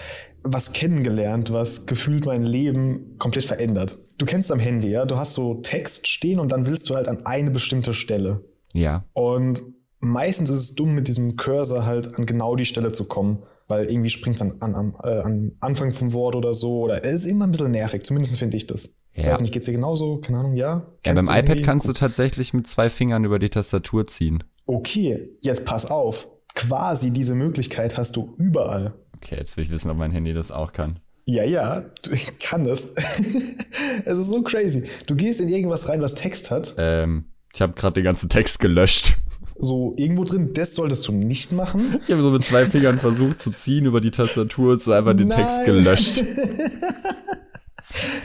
[0.42, 4.00] was kennengelernt, was gefühlt mein Leben komplett verändert.
[4.18, 5.04] Du kennst am Handy, ja?
[5.04, 8.46] Du hast so Text stehen und dann willst du halt an eine bestimmte Stelle.
[8.72, 9.04] Ja.
[9.12, 9.64] Und
[10.00, 13.88] meistens ist es dumm, mit diesem Cursor halt an genau die Stelle zu kommen, weil
[13.88, 16.84] irgendwie springt es an, an, am, äh, an Anfang vom Wort oder so.
[16.84, 18.96] Oder es ist immer ein bisschen nervig, zumindest finde ich das.
[19.16, 19.30] Ja.
[19.30, 20.18] Weiß nicht, geht's dir genauso?
[20.18, 20.88] Keine Ahnung, ja?
[21.06, 21.62] Ja, beim iPad irgendwie?
[21.62, 24.44] kannst du tatsächlich mit zwei Fingern über die Tastatur ziehen.
[24.66, 26.28] Okay, jetzt pass auf.
[26.56, 28.94] Quasi diese Möglichkeit hast du überall.
[29.18, 31.00] Okay, jetzt will ich wissen, ob mein Handy das auch kann.
[31.26, 32.86] Ja, ja, ich kann das.
[34.06, 34.84] es ist so crazy.
[35.08, 36.76] Du gehst in irgendwas rein, was Text hat.
[36.78, 39.18] Ähm, ich habe gerade den ganzen Text gelöscht.
[39.56, 42.00] So irgendwo drin, das solltest du nicht machen.
[42.06, 45.16] Ich habe so mit zwei Fingern versucht zu ziehen über die Tastatur und so einfach
[45.16, 45.40] den Nein.
[45.40, 46.24] Text gelöscht.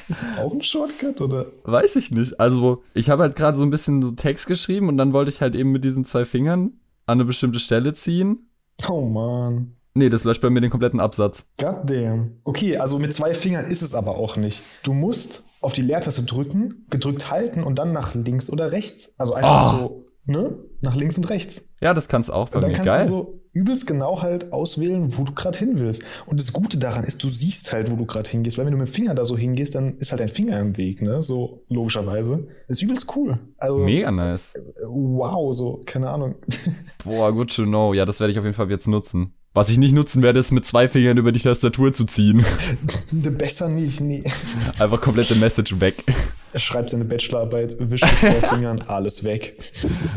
[0.09, 1.47] ist das auch ein Shortcut, oder?
[1.65, 2.39] Weiß ich nicht.
[2.41, 5.41] Also, ich habe halt gerade so ein bisschen so Text geschrieben und dann wollte ich
[5.41, 6.73] halt eben mit diesen zwei Fingern
[7.07, 8.51] an eine bestimmte Stelle ziehen.
[8.89, 9.75] Oh man.
[9.95, 11.45] Nee, das löscht bei mir den kompletten Absatz.
[11.59, 12.33] God damn.
[12.45, 14.63] Okay, also mit zwei Fingern ist es aber auch nicht.
[14.85, 19.19] Du musst auf die Leertaste drücken, gedrückt halten und dann nach links oder rechts.
[19.19, 19.79] Also einfach Oh.
[19.79, 20.57] so, ne?
[20.83, 21.71] Nach links und rechts.
[21.81, 22.77] Ja, das kannst auch bei Und dann mir.
[22.77, 23.09] kannst Geil.
[23.09, 26.03] du so übelst genau halt auswählen, wo du gerade hin willst.
[26.27, 28.59] Und das Gute daran ist, du siehst halt, wo du gerade hingehst.
[28.59, 30.77] Weil wenn du mit dem Finger da so hingehst, dann ist halt dein Finger im
[30.77, 31.23] Weg, ne?
[31.23, 32.47] So logischerweise.
[32.69, 33.39] Das ist übelst cool.
[33.59, 34.53] Also, Mega nice.
[34.87, 36.35] wow, so, keine Ahnung.
[37.05, 37.95] Boah, good to know.
[37.95, 39.33] Ja, das werde ich auf jeden Fall jetzt nutzen.
[39.55, 42.45] Was ich nicht nutzen werde, ist mit zwei Fingern über die Tastatur zu ziehen.
[43.11, 44.23] Besser nicht, nee.
[44.79, 46.05] Einfach komplette Message weg.
[46.53, 49.57] Er schreibt seine Bachelorarbeit, wischt mit zwei Fingern, alles weg.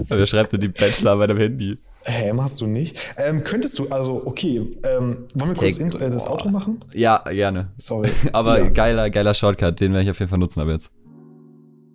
[0.08, 1.78] Wer schreibt denn die Bachelorarbeit am Handy?
[2.04, 2.98] Hä, machst du nicht?
[3.18, 6.84] Ähm, könntest du, also, okay, ähm, wollen wir kurz Take- äh, das Outro machen?
[6.94, 7.72] Ja, gerne.
[7.78, 8.10] Sorry.
[8.34, 8.70] Aber Ja.
[8.70, 10.90] geiler, geiler Shortcut, den werde ich auf jeden Fall nutzen ab jetzt.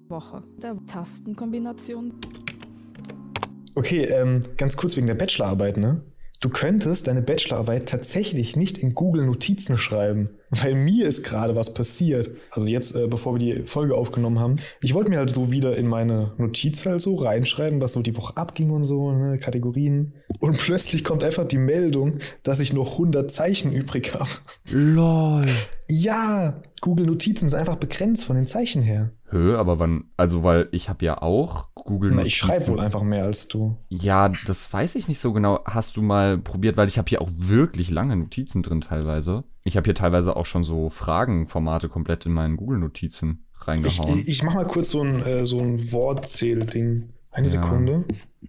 [0.08, 2.12] Woche der Tastenkombination.
[3.74, 6.02] Okay, ähm, ganz kurz wegen der Bachelorarbeit, ne?
[6.40, 11.72] Du könntest deine Bachelorarbeit tatsächlich nicht in Google Notizen schreiben, weil mir ist gerade was
[11.72, 12.30] passiert.
[12.50, 14.56] Also jetzt, äh, bevor wir die Folge aufgenommen haben.
[14.82, 18.16] Ich wollte mir halt so wieder in meine Notiz halt so reinschreiben, was so die
[18.16, 20.12] Woche abging und so, ne, Kategorien.
[20.40, 24.30] Und plötzlich kommt einfach die Meldung, dass ich noch 100 Zeichen übrig habe.
[24.70, 25.46] LOL.
[25.88, 29.12] Ja, Google Notizen ist einfach begrenzt von den Zeichen her.
[29.28, 32.72] Hö, aber wann, also weil ich habe ja auch Google Na, ich schreibe Notizen.
[32.74, 33.76] wohl einfach mehr als du.
[33.88, 35.60] Ja, das weiß ich nicht so genau.
[35.64, 39.42] Hast du mal probiert, weil ich habe hier auch wirklich lange Notizen drin teilweise.
[39.64, 44.22] Ich habe hier teilweise auch schon so Fragenformate komplett in meinen Google-Notizen Ich, reingehauen.
[44.26, 47.08] ich mach mal kurz so ein, äh, so ein Wortzähl-Ding.
[47.32, 47.50] Eine Ja.
[47.50, 48.04] Sekunde.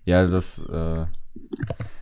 [0.06, 1.06] ja, das, äh,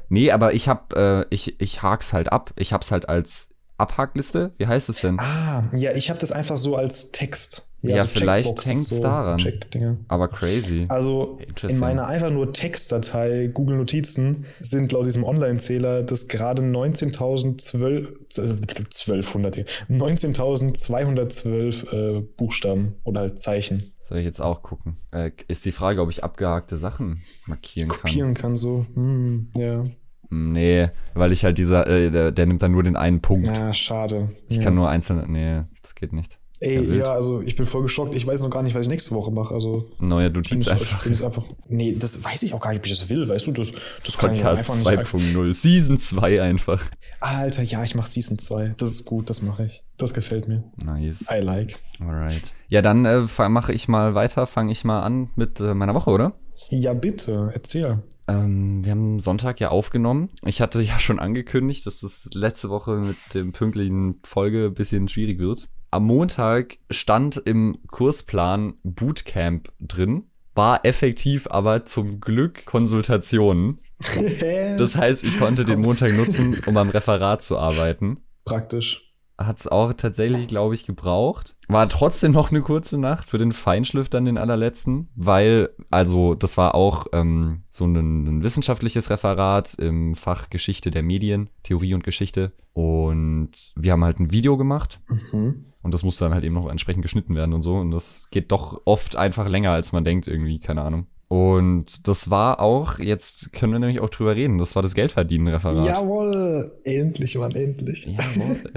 [0.10, 2.52] nee, aber ich habe, äh, ich, ich hak's halt ab.
[2.58, 4.54] Ich hab's halt als Abhakliste.
[4.58, 5.18] Wie heißt es denn?
[5.20, 7.68] Ah, ja, ich habe das einfach so als Text.
[7.88, 9.38] Ja, so vielleicht Checkboxes, hängt's daran.
[9.38, 9.98] Check-Dinger.
[10.08, 10.86] Aber crazy.
[10.90, 18.16] Also in meiner einfach nur Textdatei Google Notizen sind laut diesem Online-Zähler das gerade 19.012
[18.40, 19.70] 1200 Digga.
[19.90, 24.98] 19.212 äh, Buchstaben oder halt Zeichen Soll ich jetzt auch gucken?
[25.12, 28.02] Äh, ist die Frage, ob ich abgehakte Sachen markieren kann.
[28.02, 28.86] kopieren kann so.
[28.94, 29.84] Hm, ja.
[30.30, 33.48] Hm, Nee, weil ich halt dieser, äh, der, der nimmt dann nur den einen Punkt.
[33.48, 34.30] Na, schade.
[34.48, 34.64] Ich ja.
[34.64, 35.26] kann nur einzelne.
[35.28, 36.40] Nee, das geht nicht.
[36.60, 38.16] Ey, Ja, ja, also ich bin voll geschockt.
[38.16, 39.54] Ich weiß noch gar nicht, was ich nächste Woche mache.
[39.54, 41.06] Also Neue bin Notiz ich, einfach.
[41.06, 41.46] ich einfach.
[41.68, 43.52] Nee, das weiß ich auch gar nicht, ob ich das will, weißt du?
[43.52, 43.72] Das,
[44.06, 45.36] das kann ich Podcast einfach nicht.
[45.36, 45.54] 2.0.
[45.54, 46.84] Season 2 einfach.
[47.20, 48.76] Alter, ja, ich mache Season 2.
[48.78, 49.84] Das ist gut, das mache ich.
[49.98, 50.64] Das gefällt mir.
[50.78, 51.26] Nice.
[51.32, 51.78] I like.
[52.00, 52.54] Alright.
[52.68, 56.10] Ja, dann äh, mache ich mal weiter, fange ich mal an mit äh, meiner Woche,
[56.10, 56.34] oder?
[56.70, 58.04] Ja, bitte, erzähl.
[58.28, 60.30] Ähm, wir haben Sonntag ja aufgenommen.
[60.44, 65.08] Ich hatte ja schon angekündigt, dass es letzte Woche mit dem pünktlichen Folge ein bisschen
[65.08, 65.68] schwierig wird.
[65.92, 73.80] Am Montag stand im Kursplan Bootcamp drin, war effektiv aber zum Glück Konsultationen.
[74.78, 78.18] Das heißt, ich konnte den Montag nutzen, um am Referat zu arbeiten.
[78.44, 79.05] Praktisch.
[79.38, 81.56] Hat es auch tatsächlich, glaube ich, gebraucht.
[81.68, 86.58] War trotzdem noch eine kurze Nacht für den Feinschliff dann den allerletzten, weil, also das
[86.58, 87.96] war auch ähm, so ein,
[88.26, 92.54] ein wissenschaftliches Referat im Fach Geschichte der Medien, Theorie und Geschichte.
[92.74, 95.00] Und wir haben halt ein Video gemacht
[95.32, 95.66] Mhm.
[95.82, 97.76] und das musste dann halt eben noch entsprechend geschnitten werden und so.
[97.76, 101.08] Und das geht doch oft einfach länger, als man denkt, irgendwie, keine Ahnung.
[101.28, 105.86] Und das war auch, jetzt können wir nämlich auch drüber reden, das war das Geldverdienen-Referat.
[105.86, 108.06] Jawohl, endlich, Mann, endlich.
[108.06, 108.60] Jawohl.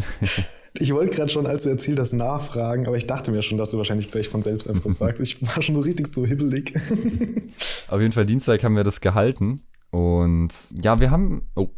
[0.80, 3.70] Ich wollte gerade schon, als du erzählt hast, nachfragen, aber ich dachte mir schon, dass
[3.70, 5.20] du wahrscheinlich gleich von selbst einfach sagst.
[5.20, 6.74] Ich war schon so richtig so hibbelig.
[7.88, 9.62] Auf jeden Fall Dienstag haben wir das gehalten.
[9.90, 10.50] Und
[10.82, 11.48] ja, wir haben.
[11.56, 11.68] Oh,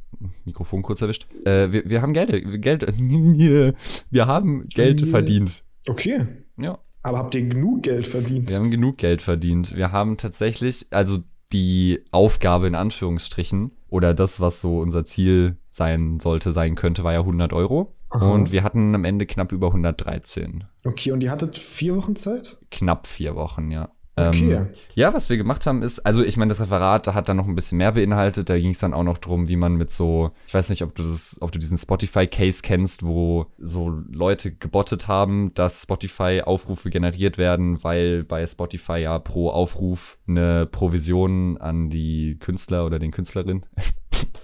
[0.44, 1.26] Mikrofon kurz erwischt.
[1.44, 2.30] Äh, wir, wir haben Geld.
[2.60, 2.92] Geld.
[2.98, 5.62] Wir haben Geld verdient.
[5.88, 6.26] Okay.
[6.60, 6.78] Ja.
[7.02, 8.50] Aber habt ihr genug Geld verdient?
[8.50, 9.74] Wir haben genug Geld verdient.
[9.74, 11.18] Wir haben tatsächlich, also
[11.52, 17.12] die Aufgabe in Anführungsstrichen oder das, was so unser Ziel sein sollte, sein könnte, war
[17.12, 17.94] ja 100 Euro.
[18.10, 18.30] Aha.
[18.30, 20.64] Und wir hatten am Ende knapp über 113.
[20.84, 22.58] Okay, und ihr hattet vier Wochen Zeit?
[22.70, 23.90] Knapp vier Wochen, ja.
[24.28, 24.54] Okay.
[24.54, 27.46] Ähm, ja, was wir gemacht haben ist, also ich meine, das Referat hat dann noch
[27.46, 28.48] ein bisschen mehr beinhaltet.
[28.48, 30.94] Da ging es dann auch noch drum, wie man mit so, ich weiß nicht, ob
[30.94, 37.38] du das, ob du diesen Spotify-Case kennst, wo so Leute gebottet haben, dass Spotify-Aufrufe generiert
[37.38, 43.64] werden, weil bei Spotify ja pro Aufruf eine Provision an die Künstler oder den Künstlerin.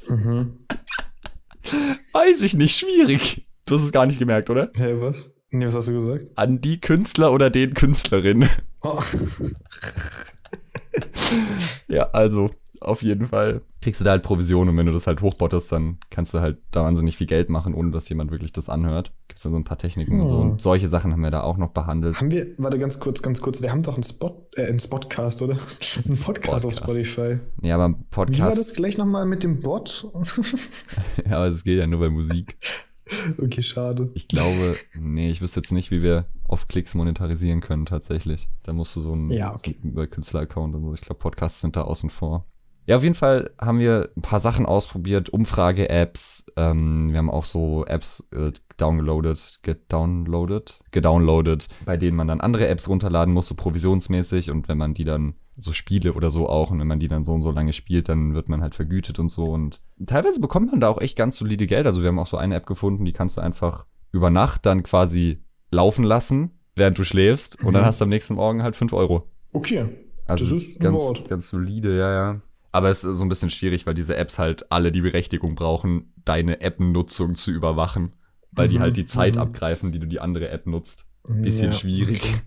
[0.09, 0.59] Mhm.
[2.13, 3.47] weiß ich nicht, schwierig.
[3.67, 4.71] Du hast es gar nicht gemerkt, oder?
[4.75, 5.35] Hä, hey, was?
[5.51, 6.31] Nee, was hast du gesagt?
[6.37, 8.49] An die Künstler oder den Künstlerin.
[11.89, 15.23] Ja, also, auf jeden Fall kriegst du da halt Provision und wenn du das halt
[15.23, 18.69] hochbottest, dann kannst du halt da wahnsinnig viel Geld machen, ohne dass jemand wirklich das
[18.69, 19.13] anhört.
[19.29, 20.21] Gibt es dann so ein paar Techniken hm.
[20.21, 20.39] und so.
[20.39, 22.17] Und solche Sachen haben wir da auch noch behandelt.
[22.17, 25.43] Haben wir, warte ganz kurz, ganz kurz, wir haben doch einen Spot, äh, einen Spotcast,
[25.43, 25.57] oder?
[26.09, 27.39] Ein Podcast auf Spotify.
[27.63, 28.39] Ja, aber Podcast.
[28.39, 30.09] Wie war das gleich nochmal mit dem Bot?
[31.25, 32.57] ja, aber es geht ja nur bei Musik.
[33.39, 34.11] Okay, schade.
[34.15, 38.49] Ich glaube, nee, ich wüsste jetzt nicht, wie wir auf Klicks monetarisieren können tatsächlich.
[38.63, 39.77] Da musst du so ein ja, okay.
[39.83, 40.95] so Künstler-Account und so.
[40.95, 42.47] Ich glaube, Podcasts sind da außen vor.
[42.87, 46.47] Ja, auf jeden Fall haben wir ein paar Sachen ausprobiert, Umfrage-Apps.
[46.57, 52.69] Ähm, wir haben auch so Apps äh, downloaded, gedownloadet, gedownloadet, bei denen man dann andere
[52.69, 54.53] Apps runterladen muss, so provisionsmäßig.
[54.53, 57.25] Und wenn man die dann so Spiele oder so auch, und wenn man die dann
[57.25, 59.47] so und so lange spielt, dann wird man halt vergütet und so.
[59.47, 61.87] Und teilweise bekommt man da auch echt ganz solide Geld.
[61.87, 64.83] Also wir haben auch so eine App gefunden, die kannst du einfach über Nacht dann
[64.83, 67.63] quasi laufen lassen, während du schläfst.
[67.63, 67.87] Und dann mhm.
[67.87, 69.31] hast du am nächsten Morgen halt 5 Euro.
[69.53, 69.87] Okay.
[70.27, 72.41] Also das ist ganz, ganz solide, ja, ja.
[72.73, 76.13] Aber es ist so ein bisschen schwierig, weil diese Apps halt alle die Berechtigung brauchen,
[76.25, 78.13] deine App-Nutzung zu überwachen.
[78.53, 79.43] Weil mhm, die halt die Zeit mhm.
[79.43, 81.07] abgreifen, die du die andere App nutzt.
[81.27, 82.43] Bisschen ja, schwierig.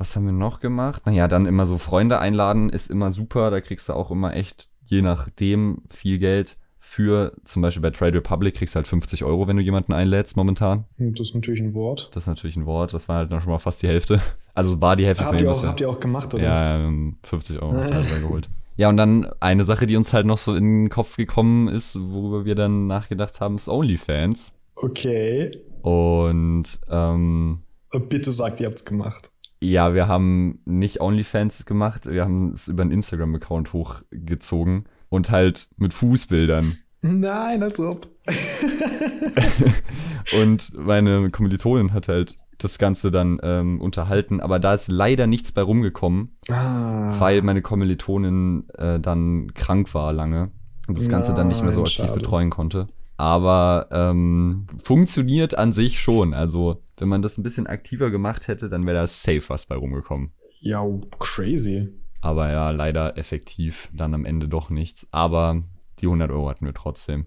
[0.00, 1.04] Was haben wir noch gemacht?
[1.04, 3.50] Naja, dann immer so Freunde einladen ist immer super.
[3.50, 8.16] Da kriegst du auch immer echt, je nachdem, viel Geld für, zum Beispiel bei Trade
[8.16, 10.86] Republic kriegst du halt 50 Euro, wenn du jemanden einlädst momentan.
[10.96, 12.08] Das ist natürlich ein Wort.
[12.14, 12.94] Das ist natürlich ein Wort.
[12.94, 14.20] Das war halt noch schon mal fast die Hälfte.
[14.52, 16.42] Also war die Hälfte habt ihr auch, Habt ihr auch gemacht, oder?
[16.42, 17.72] Ja, 50 Euro
[18.20, 18.50] geholt.
[18.76, 21.96] Ja, und dann eine Sache, die uns halt noch so in den Kopf gekommen ist,
[22.00, 24.52] worüber wir dann nachgedacht haben, ist OnlyFans.
[24.74, 25.52] Okay.
[25.82, 27.60] Und ähm,
[28.08, 29.30] bitte sagt, ihr habt's gemacht.
[29.62, 35.68] Ja, wir haben nicht OnlyFans gemacht, wir haben es über einen Instagram-Account hochgezogen und halt
[35.76, 36.78] mit Fußbildern.
[37.02, 38.08] Nein, als ob.
[40.40, 45.52] und meine Kommilitonin hat halt das Ganze dann ähm, unterhalten, aber da ist leider nichts
[45.52, 47.18] bei rumgekommen, ah.
[47.18, 50.50] weil meine Kommilitonin äh, dann krank war lange
[50.88, 52.14] und das Ganze Nein, dann nicht mehr so aktiv schade.
[52.14, 52.88] betreuen konnte.
[53.16, 56.32] Aber ähm, funktioniert an sich schon.
[56.32, 59.76] Also, wenn man das ein bisschen aktiver gemacht hätte, dann wäre da safe was bei
[59.76, 60.32] rumgekommen.
[60.60, 60.84] Ja,
[61.18, 61.88] crazy.
[62.20, 65.08] Aber ja, leider effektiv dann am Ende doch nichts.
[65.10, 65.62] Aber
[66.00, 67.26] die 100 Euro hatten wir trotzdem.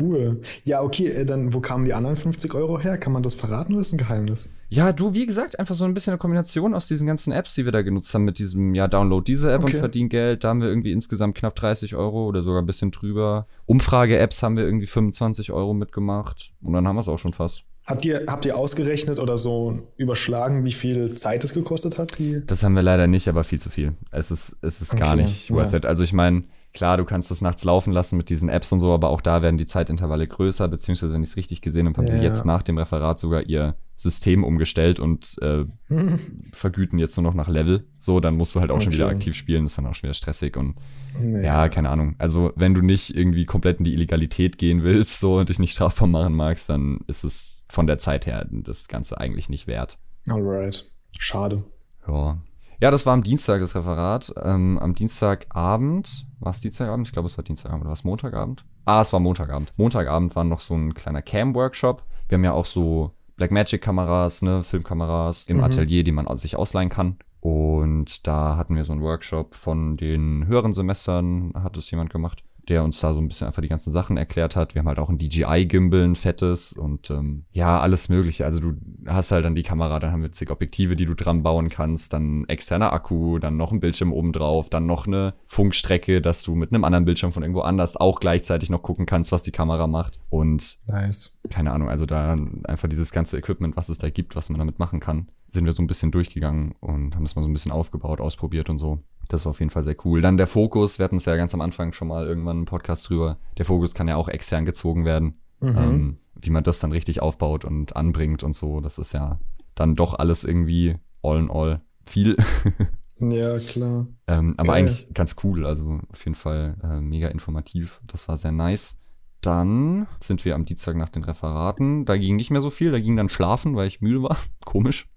[0.00, 0.40] Cool.
[0.64, 2.98] Ja, okay, äh, dann wo kamen die anderen 50 Euro her?
[2.98, 4.52] Kann man das verraten oder ist ein Geheimnis?
[4.68, 7.64] Ja, du, wie gesagt, einfach so ein bisschen eine Kombination aus diesen ganzen Apps, die
[7.64, 9.74] wir da genutzt haben, mit diesem, ja, Download diese App okay.
[9.74, 10.42] und verdien Geld.
[10.42, 13.46] Da haben wir irgendwie insgesamt knapp 30 Euro oder sogar ein bisschen drüber.
[13.66, 17.64] Umfrage-Apps haben wir irgendwie 25 Euro mitgemacht und dann haben wir es auch schon fast.
[17.86, 22.16] Habt ihr, habt ihr ausgerechnet oder so überschlagen, wie viel Zeit es gekostet hat?
[22.46, 23.92] Das haben wir leider nicht, aber viel zu viel.
[24.10, 25.78] Es ist, es ist okay, gar nicht worth ja.
[25.78, 25.86] it.
[25.86, 26.44] Also ich meine,
[26.76, 29.40] Klar, du kannst das nachts laufen lassen mit diesen Apps und so, aber auch da
[29.40, 32.22] werden die Zeitintervalle größer, beziehungsweise wenn ich es richtig gesehen habe, haben ja.
[32.22, 35.64] jetzt nach dem Referat sogar ihr System umgestellt und äh,
[36.52, 37.86] vergüten jetzt nur noch nach Level.
[37.96, 38.84] So, dann musst du halt auch okay.
[38.84, 40.74] schon wieder aktiv spielen, ist dann auch schon wieder stressig und
[41.18, 41.40] ja.
[41.40, 42.14] ja, keine Ahnung.
[42.18, 45.72] Also, wenn du nicht irgendwie komplett in die Illegalität gehen willst so und dich nicht
[45.72, 49.98] strafbar machen magst, dann ist es von der Zeit her das Ganze eigentlich nicht wert.
[50.28, 50.84] Alright.
[51.18, 51.64] Schade.
[52.06, 52.38] Ja.
[52.78, 54.34] Ja, das war am Dienstag das Referat.
[54.42, 57.08] Ähm, am Dienstagabend, war es Dienstagabend?
[57.08, 58.66] Ich glaube, es war Dienstagabend oder war es Montagabend?
[58.84, 59.72] Ah, es war Montagabend.
[59.76, 62.02] Montagabend war noch so ein kleiner Cam-Workshop.
[62.28, 65.64] Wir haben ja auch so Blackmagic-Kameras, ne, Filmkameras im mhm.
[65.64, 67.16] Atelier, die man sich ausleihen kann.
[67.40, 72.42] Und da hatten wir so einen Workshop von den höheren Semestern, hat es jemand gemacht
[72.68, 74.74] der uns da so ein bisschen einfach die ganzen Sachen erklärt hat.
[74.74, 78.44] Wir haben halt auch ein DJI-Gimbal, ein fettes und ähm, ja, alles mögliche.
[78.44, 78.74] Also du
[79.06, 82.12] hast halt dann die Kamera, dann haben wir zig Objektive, die du dran bauen kannst,
[82.12, 86.54] dann externer Akku, dann noch ein Bildschirm oben drauf, dann noch eine Funkstrecke, dass du
[86.54, 89.86] mit einem anderen Bildschirm von irgendwo anders auch gleichzeitig noch gucken kannst, was die Kamera
[89.86, 90.18] macht.
[90.28, 91.40] Und nice.
[91.50, 94.78] keine Ahnung, also da einfach dieses ganze Equipment, was es da gibt, was man damit
[94.78, 97.72] machen kann, sind wir so ein bisschen durchgegangen und haben das mal so ein bisschen
[97.72, 98.98] aufgebaut, ausprobiert und so.
[99.28, 100.20] Das war auf jeden Fall sehr cool.
[100.20, 103.08] Dann der Fokus, wir hatten es ja ganz am Anfang schon mal irgendwann einen Podcast
[103.08, 103.38] drüber.
[103.58, 105.40] Der Fokus kann ja auch extern gezogen werden.
[105.60, 105.76] Mhm.
[105.76, 108.80] Ähm, wie man das dann richtig aufbaut und anbringt und so.
[108.80, 109.40] Das ist ja
[109.74, 112.36] dann doch alles irgendwie all in all viel.
[113.20, 114.06] ja, klar.
[114.26, 114.82] Ähm, aber Geil.
[114.82, 115.66] eigentlich ganz cool.
[115.66, 118.00] Also auf jeden Fall äh, mega informativ.
[118.06, 118.98] Das war sehr nice.
[119.46, 122.04] Dann sind wir am Dienstag nach den Referaten.
[122.04, 122.90] Da ging nicht mehr so viel.
[122.90, 124.38] Da ging dann schlafen, weil ich müde war.
[124.64, 125.08] Komisch.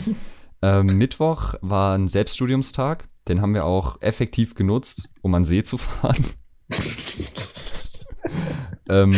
[0.62, 3.08] ähm, Mittwoch war ein Selbststudiumstag.
[3.26, 6.22] Den haben wir auch effektiv genutzt, um an See zu fahren.
[8.90, 9.14] ähm,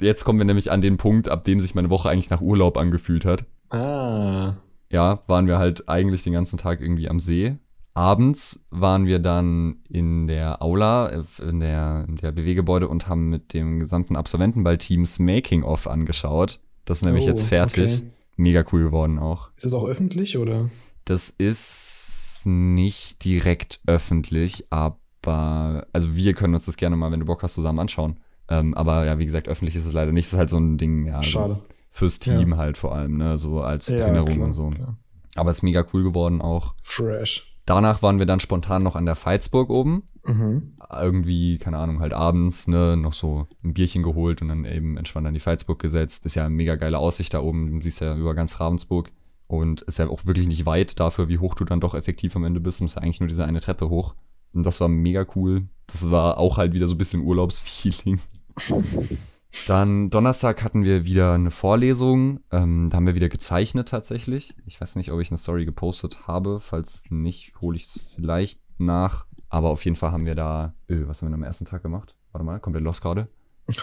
[0.00, 2.76] jetzt kommen wir nämlich an den Punkt, ab dem sich meine Woche eigentlich nach Urlaub
[2.76, 3.44] angefühlt hat.
[3.70, 4.54] Ah.
[4.88, 7.56] Ja, waren wir halt eigentlich den ganzen Tag irgendwie am See.
[7.96, 13.30] Abends waren wir dann in der Aula, äh, in der, in der BW-Gebäude und haben
[13.30, 16.60] mit dem gesamten Absolventenball-Teams Making-of angeschaut.
[16.84, 17.94] Das ist nämlich Oh, jetzt fertig.
[18.00, 18.10] okay.
[18.36, 19.48] Mega cool geworden auch.
[19.56, 20.68] Ist das auch öffentlich oder?
[21.06, 27.26] Das ist nicht direkt öffentlich, aber also wir können uns das gerne mal, wenn du
[27.26, 28.18] Bock hast, zusammen anschauen.
[28.48, 30.26] Ähm, aber ja, wie gesagt, öffentlich ist es leider nicht.
[30.26, 31.54] Es ist halt so ein Ding, ja, Schade.
[31.54, 34.68] So fürs Team halt vor allem, ne, so als Erinnerung klar, und so.
[34.68, 34.98] klar.
[35.34, 36.74] Aber es ist mega cool geworden auch.
[36.82, 37.55] Fresh.
[37.66, 40.04] Danach waren wir dann spontan noch an der Veitsburg oben.
[40.24, 40.76] Mhm.
[40.90, 45.26] Irgendwie, keine Ahnung, halt abends, ne, noch so ein Bierchen geholt und dann eben entspannt
[45.26, 46.24] an die Veitsburg gesetzt.
[46.26, 47.72] Ist ja eine mega geile Aussicht da oben.
[47.72, 49.10] Du siehst ja über ganz Ravensburg.
[49.48, 52.44] Und ist ja auch wirklich nicht weit dafür, wie hoch du dann doch effektiv am
[52.44, 52.80] Ende bist.
[52.80, 54.14] Du musst ja eigentlich nur diese eine Treppe hoch.
[54.52, 55.68] Und das war mega cool.
[55.86, 58.20] Das war auch halt wieder so ein bisschen Urlaubsfeeling.
[59.66, 62.40] Dann Donnerstag hatten wir wieder eine Vorlesung.
[62.52, 64.54] Ähm, da haben wir wieder gezeichnet tatsächlich.
[64.66, 66.60] Ich weiß nicht, ob ich eine Story gepostet habe.
[66.60, 69.26] Falls nicht, hole ich es vielleicht nach.
[69.48, 70.74] Aber auf jeden Fall haben wir da.
[70.90, 72.14] Öh, was haben wir am ersten Tag gemacht?
[72.32, 73.26] Warte mal, komplett los gerade.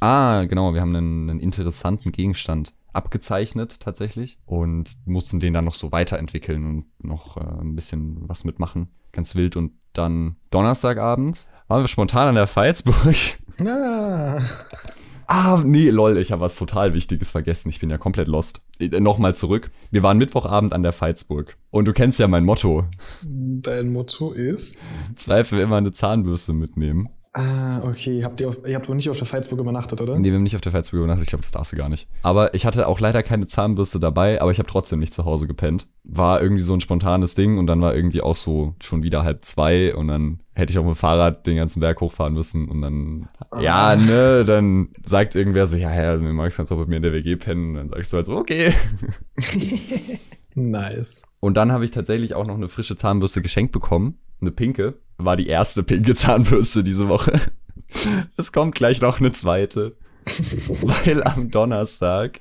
[0.00, 5.74] Ah, genau, wir haben einen, einen interessanten Gegenstand abgezeichnet tatsächlich und mussten den dann noch
[5.74, 8.88] so weiterentwickeln und noch äh, ein bisschen was mitmachen.
[9.12, 9.56] Ganz wild.
[9.56, 13.16] Und dann Donnerstagabend waren wir spontan an der Veitsburg.
[13.66, 14.38] Ah,
[15.26, 17.70] Ah, nee, lol, ich habe was total Wichtiges vergessen.
[17.70, 18.60] Ich bin ja komplett lost.
[18.78, 19.70] Äh, Nochmal zurück.
[19.90, 21.56] Wir waren Mittwochabend an der Veitsburg.
[21.70, 22.84] Und du kennst ja mein Motto.
[23.22, 24.82] dein Motto ist.
[25.14, 27.08] Zweifel immer eine Zahnbürste mitnehmen.
[27.34, 28.22] Ah, okay.
[28.22, 30.18] Habt ihr, auf, ihr habt aber nicht auf der Veitsburg übernachtet, oder?
[30.18, 31.24] Nee, wir haben nicht auf der Veitsburg übernachtet.
[31.24, 32.06] Ich glaube, das darfst du gar nicht.
[32.22, 35.46] Aber ich hatte auch leider keine Zahnbürste dabei, aber ich habe trotzdem nicht zu Hause
[35.46, 35.86] gepennt.
[36.04, 39.46] War irgendwie so ein spontanes Ding und dann war irgendwie auch so schon wieder halb
[39.46, 42.82] zwei und dann hätte ich auch mit dem Fahrrad den ganzen Berg hochfahren müssen und
[42.82, 43.28] dann,
[43.62, 46.96] ja, ne, dann sagt irgendwer so, ja, ja, mir magst du ganz auch mit mir
[46.96, 47.70] in der WG pennen.
[47.70, 48.74] Und dann sagst du halt so, okay.
[50.54, 51.22] Nice.
[51.40, 54.18] Und dann habe ich tatsächlich auch noch eine frische Zahnbürste geschenkt bekommen.
[54.42, 54.94] Eine pinke.
[55.24, 57.40] War die erste pinke Zahnbürste diese Woche.
[58.36, 59.96] Es kommt gleich noch eine zweite.
[60.24, 62.40] Weil am Donnerstag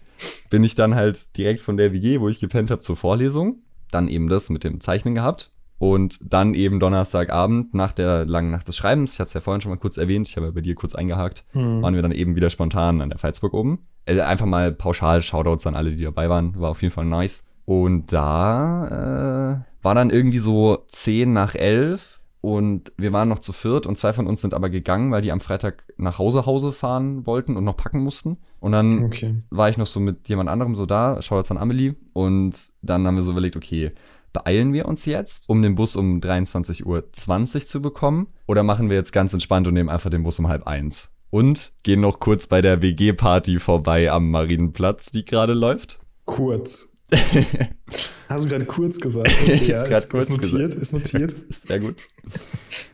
[0.49, 3.57] bin ich dann halt direkt von der WG, wo ich gepennt habe, zur Vorlesung.
[3.91, 5.51] Dann eben das mit dem Zeichnen gehabt.
[5.79, 9.61] Und dann eben Donnerstagabend nach der langen Nacht des Schreibens, ich hatte es ja vorhin
[9.61, 11.81] schon mal kurz erwähnt, ich habe ja bei dir kurz eingehakt, Hm.
[11.81, 13.79] waren wir dann eben wieder spontan an der Veitsburg oben.
[14.05, 16.55] Äh, einfach mal pauschal Shoutouts an alle, die dabei waren.
[16.59, 17.43] War auf jeden Fall nice.
[17.65, 23.53] Und da äh, war dann irgendwie so 10 nach 11 und wir waren noch zu
[23.53, 26.71] viert und zwei von uns sind aber gegangen, weil die am Freitag nach Hause Hause
[26.71, 28.37] fahren wollten und noch packen mussten.
[28.59, 29.35] Und dann Okay.
[29.51, 31.93] war ich noch so mit jemand anderem so da, Shoutouts an Amelie.
[32.13, 33.91] Und dann haben wir so überlegt, okay,
[34.33, 38.27] beeilen wir uns jetzt, um den Bus um 23.20 Uhr zu bekommen?
[38.47, 41.11] Oder machen wir jetzt ganz entspannt und nehmen einfach den Bus um halb eins?
[41.29, 45.99] Und gehen noch kurz bei der WG-Party vorbei am Marienplatz, die gerade läuft.
[46.25, 46.97] Kurz.
[48.31, 49.31] Hast du gerade kurz gesagt?
[49.41, 50.81] Okay, ja, ist, kurz ist notiert, gesagt.
[50.81, 51.35] ist notiert.
[51.65, 51.95] Sehr gut.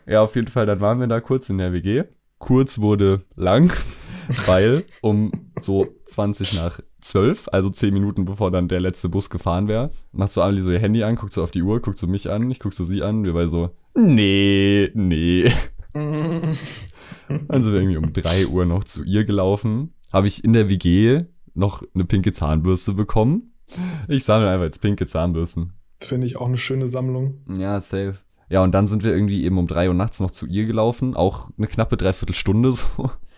[0.06, 2.04] Ja, auf jeden Fall, dann waren wir da kurz in der WG.
[2.40, 3.74] Kurz wurde lang,
[4.46, 9.68] weil um so 20 nach 12, also 10 Minuten bevor dann der letzte Bus gefahren
[9.68, 12.08] wäre, macht so Amelie so ihr Handy an, guckt so auf die Uhr, guckt so
[12.08, 15.52] mich an, ich guck so sie an, wir beide so, nee, nee.
[15.94, 19.94] Sind wir irgendwie um 3 Uhr noch zu ihr gelaufen.
[20.14, 21.24] Habe ich in der WG
[21.54, 23.54] noch eine pinke Zahnbürste bekommen.
[24.08, 25.74] Ich sammle einfach jetzt pinke Zahnbürsten.
[26.00, 27.42] Finde ich auch eine schöne Sammlung.
[27.58, 28.16] Ja, safe.
[28.50, 31.16] Ja, und dann sind wir irgendwie eben um drei Uhr nachts noch zu ihr gelaufen.
[31.16, 32.86] Auch eine knappe Dreiviertelstunde so.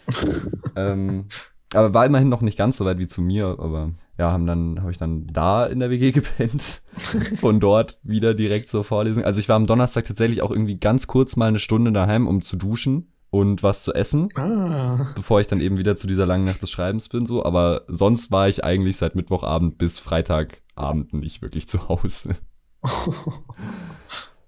[0.75, 1.25] ähm,
[1.73, 3.57] aber war immerhin noch nicht ganz so weit wie zu mir.
[3.59, 6.81] Aber ja, haben dann, habe ich dann da in der WG gepennt.
[7.39, 9.23] Von dort wieder direkt zur Vorlesung.
[9.23, 12.41] Also ich war am Donnerstag tatsächlich auch irgendwie ganz kurz mal eine Stunde daheim, um
[12.41, 15.07] zu duschen und was zu essen, Ah.
[15.15, 17.25] bevor ich dann eben wieder zu dieser langen Nacht des Schreibens bin.
[17.25, 22.35] So, aber sonst war ich eigentlich seit Mittwochabend bis Freitagabend nicht wirklich zu Hause.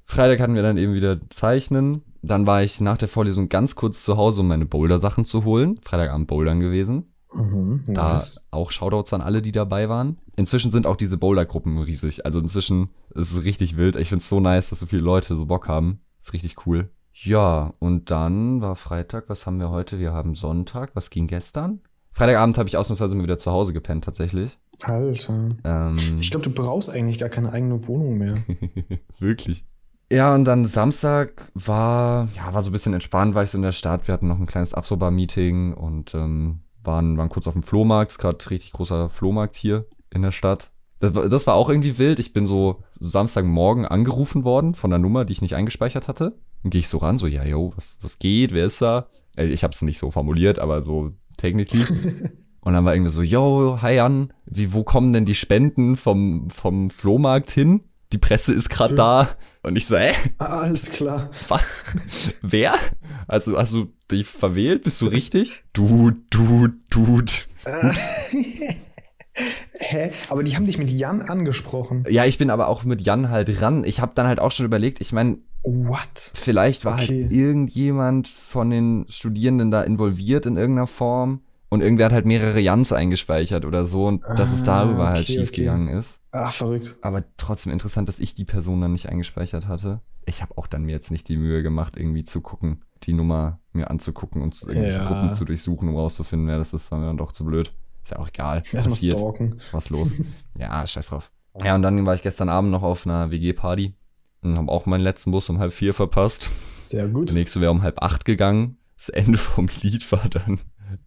[0.06, 2.02] Freitag hatten wir dann eben wieder Zeichnen.
[2.22, 5.80] Dann war ich nach der Vorlesung ganz kurz zu Hause, um meine Boulder-Sachen zu holen.
[5.84, 7.13] Freitagabend Bouldern gewesen.
[7.34, 8.48] Mhm, Da nice.
[8.52, 10.17] auch Shoutouts an alle, die dabei waren.
[10.36, 12.26] Inzwischen sind auch diese Boulder-Gruppen riesig.
[12.26, 13.96] Also inzwischen ist es richtig wild.
[13.96, 16.02] Ich finde es so nice, dass so viele Leute so Bock haben.
[16.20, 16.89] Ist richtig cool.
[17.24, 19.26] Ja, und dann war Freitag.
[19.28, 20.00] Was haben wir heute?
[20.00, 20.92] Wir haben Sonntag.
[20.96, 21.82] Was ging gestern?
[22.14, 24.58] Freitagabend habe ich ausnahmsweise mal wieder zu Hause gepennt, tatsächlich.
[24.84, 25.56] Alter.
[25.64, 28.36] Ähm, Ich glaube, du brauchst eigentlich gar keine eigene Wohnung mehr.
[29.20, 29.66] Wirklich.
[30.12, 33.62] Ja, und dann Samstag war, ja, war so ein bisschen entspannt, war ich so in
[33.62, 34.08] der Stadt.
[34.08, 38.50] Wir hatten noch ein kleines Absobar-Meeting und ähm, waren, waren kurz auf dem Flohmarkt, gerade
[38.50, 40.72] richtig großer Flohmarkt hier in der Stadt.
[41.00, 42.20] Das war, das war auch irgendwie wild.
[42.20, 46.38] Ich bin so Samstagmorgen angerufen worden von einer Nummer, die ich nicht eingespeichert hatte.
[46.64, 49.07] Und gehe ich so ran, so, ja, yo, was, was geht, wer ist da?
[49.36, 51.84] Ich habe es nicht so formuliert, aber so technically.
[52.62, 56.51] Und dann war irgendwie so, yo, hi Jan, wie, wo kommen denn die Spenden vom,
[56.51, 57.82] vom Flohmarkt hin?
[58.14, 59.30] Die Presse ist gerade da.
[59.64, 60.12] Und ich so, hä?
[60.38, 61.32] Ah, alles klar.
[61.47, 61.86] Was?
[62.41, 62.76] Wer?
[63.28, 64.84] Also, hast du dich verwählt?
[64.84, 65.64] Bist du richtig?
[65.74, 67.24] Du, du, du.
[69.74, 70.12] Hä?
[70.30, 72.06] Aber die haben dich mit Jan angesprochen.
[72.10, 73.84] Ja, ich bin aber auch mit Jan halt ran.
[73.84, 76.32] Ich habe dann halt auch schon überlegt, ich meine, What?
[76.34, 77.24] vielleicht war Okay.
[77.24, 82.60] halt irgendjemand von den Studierenden da involviert in irgendeiner Form und irgendwer hat halt mehrere
[82.60, 85.62] Jans eingespeichert oder so und dass es Ah, darüber halt okay, schief okay.
[85.62, 86.22] gegangen ist.
[86.32, 86.98] Ach, verrückt.
[87.02, 90.02] Aber trotzdem interessant, dass ich die Person dann nicht eingespeichert hatte.
[90.26, 93.60] Ich habe auch dann mir jetzt nicht die Mühe gemacht, irgendwie zu gucken, die Nummer
[93.72, 95.06] mir anzugucken und irgendwelche Ja.
[95.06, 97.72] Gruppen zu durchsuchen, um rauszufinden, wer das ist, war mir dann doch zu blöd.
[98.04, 98.62] Ist ja auch egal.
[98.72, 99.62] Erstmal stalken.
[99.72, 100.16] Was los?
[100.58, 101.32] ja, scheiß drauf.
[101.64, 103.93] Ja, und dann war ich gestern Abend noch auf einer WG-Party
[104.41, 106.49] und habe auch meinen letzten Bus um halb vier verpasst.
[106.80, 107.30] Sehr gut.
[107.30, 108.78] Der nächste wäre um halb acht gegangen.
[108.95, 110.60] Das Ende vom Lied war dann,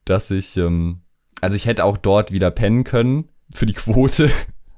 [0.05, 1.03] dass ich, ähm,
[1.41, 4.31] also ich hätte auch dort wieder pennen können für die Quote.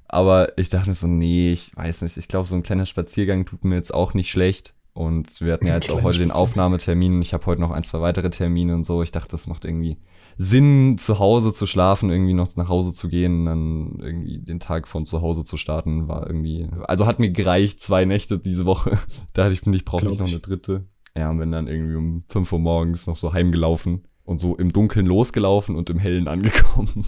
[0.08, 2.16] Aber ich dachte mir so, nee, ich weiß nicht.
[2.16, 4.72] Ich glaube, so ein kleiner Spaziergang tut mir jetzt auch nicht schlecht.
[4.92, 6.30] Und wir hatten ja jetzt auch heute den.
[6.30, 7.20] Aufnahmetermin.
[7.20, 9.02] Ich habe heute noch ein, zwei weitere Termine und so.
[9.02, 9.98] Ich dachte, das macht irgendwie
[10.38, 14.86] Sinn, zu Hause zu schlafen, irgendwie noch nach Hause zu gehen, dann irgendwie den Tag
[14.86, 18.98] von zu Hause zu starten, war irgendwie, also hat mir gereicht, zwei Nächte diese Woche.
[19.32, 20.32] Da hatte ich, ich brauche nicht noch ich.
[20.32, 20.86] eine dritte.
[21.16, 24.72] Ja, und bin dann irgendwie um 5 Uhr morgens noch so heimgelaufen und so im
[24.72, 27.06] Dunkeln losgelaufen und im Hellen angekommen.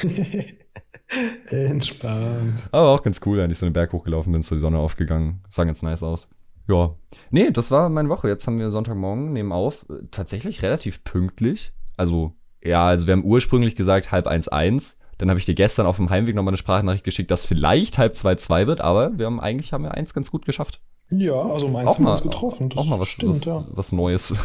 [1.51, 2.68] Entspannt.
[2.72, 5.43] Aber auch ganz cool, eigentlich so einen Berg hochgelaufen, ist so die Sonne aufgegangen.
[5.49, 6.28] Sah ganz nice aus.
[6.68, 6.95] Ja.
[7.30, 8.28] Nee, das war meine Woche.
[8.28, 9.86] Jetzt haben wir Sonntagmorgen, nehmen auf.
[9.91, 11.72] Äh, Tatsächlich relativ pünktlich.
[11.97, 14.97] Also, ja, also wir haben ursprünglich gesagt halb eins eins.
[15.18, 18.16] Dann habe ich dir gestern auf dem Heimweg nochmal eine Sprachnachricht geschickt, dass vielleicht halb
[18.16, 20.80] zwei zwei wird, aber wir haben eigentlich haben wir eins ganz gut geschafft.
[21.12, 22.70] Ja, also meins haben wir uns getroffen.
[22.70, 23.66] Das auch mal was, stimmt, was, ja.
[23.70, 24.34] was Neues.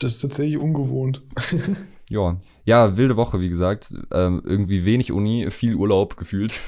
[0.00, 1.22] Das ist tatsächlich ungewohnt.
[2.10, 2.36] ja.
[2.64, 3.94] Ja, wilde Woche, wie gesagt.
[4.10, 6.60] Ähm, irgendwie wenig Uni, viel Urlaub gefühlt.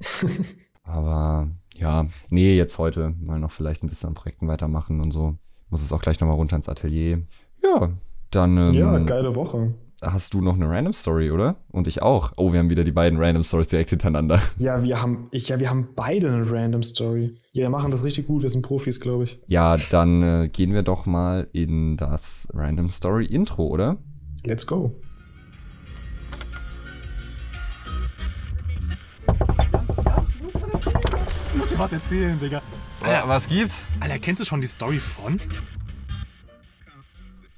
[0.82, 5.36] Aber ja, nee, jetzt heute mal noch vielleicht ein bisschen an Projekten weitermachen und so.
[5.70, 7.22] Muss es auch gleich nochmal runter ins Atelier.
[7.62, 7.92] Ja,
[8.34, 9.74] dann ähm, ja, geile Woche.
[10.00, 11.56] hast du noch eine Random Story, oder?
[11.70, 12.32] Und ich auch.
[12.36, 14.40] Oh, wir haben wieder die beiden Random Stories direkt hintereinander.
[14.58, 17.34] Ja, wir haben, ich, ja, wir haben beide eine Random Story.
[17.52, 18.42] Ja, wir machen das richtig gut.
[18.42, 19.38] Wir sind Profis, glaube ich.
[19.46, 23.96] Ja, dann äh, gehen wir doch mal in das Random Story Intro, oder?
[24.44, 24.92] Let's go.
[31.48, 32.62] Ich muss dir was erzählen, Digga.
[33.04, 33.86] Ja, was gibt's?
[34.00, 35.40] Alter, kennst du schon die Story von?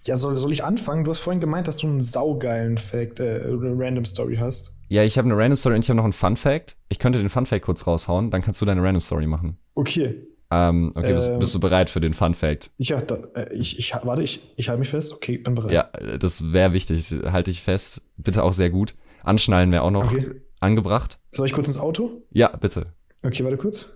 [0.07, 1.05] Ja, soll, soll ich anfangen?
[1.05, 4.77] Du hast vorhin gemeint, dass du einen saugeilen Fact, äh, eine Random Story hast.
[4.89, 6.77] Ja, ich habe eine Random Story und ich habe noch einen Fun Fact.
[6.89, 9.57] Ich könnte den Fun Fact kurz raushauen, dann kannst du deine Random Story machen.
[9.75, 10.27] Okay.
[10.51, 11.39] Ähm, okay, bist, Ähm.
[11.39, 12.71] bist du bereit für den Fun Fact?
[12.77, 15.13] Ja, da, äh, ich, ich, warte, ich, ich halte mich fest.
[15.15, 15.73] Okay, bin bereit.
[15.73, 17.13] Ja, äh, das wäre wichtig.
[17.25, 18.03] Halte ich fest.
[18.19, 18.95] Bitte auch sehr gut.
[19.25, 20.31] Anschnallen wäre auch noch Okay.
[20.61, 21.19] angebracht.
[21.31, 22.23] Soll ich kurz ins Auto?
[22.31, 22.93] Ja, bitte.
[23.25, 23.89] Okay, warte kurz.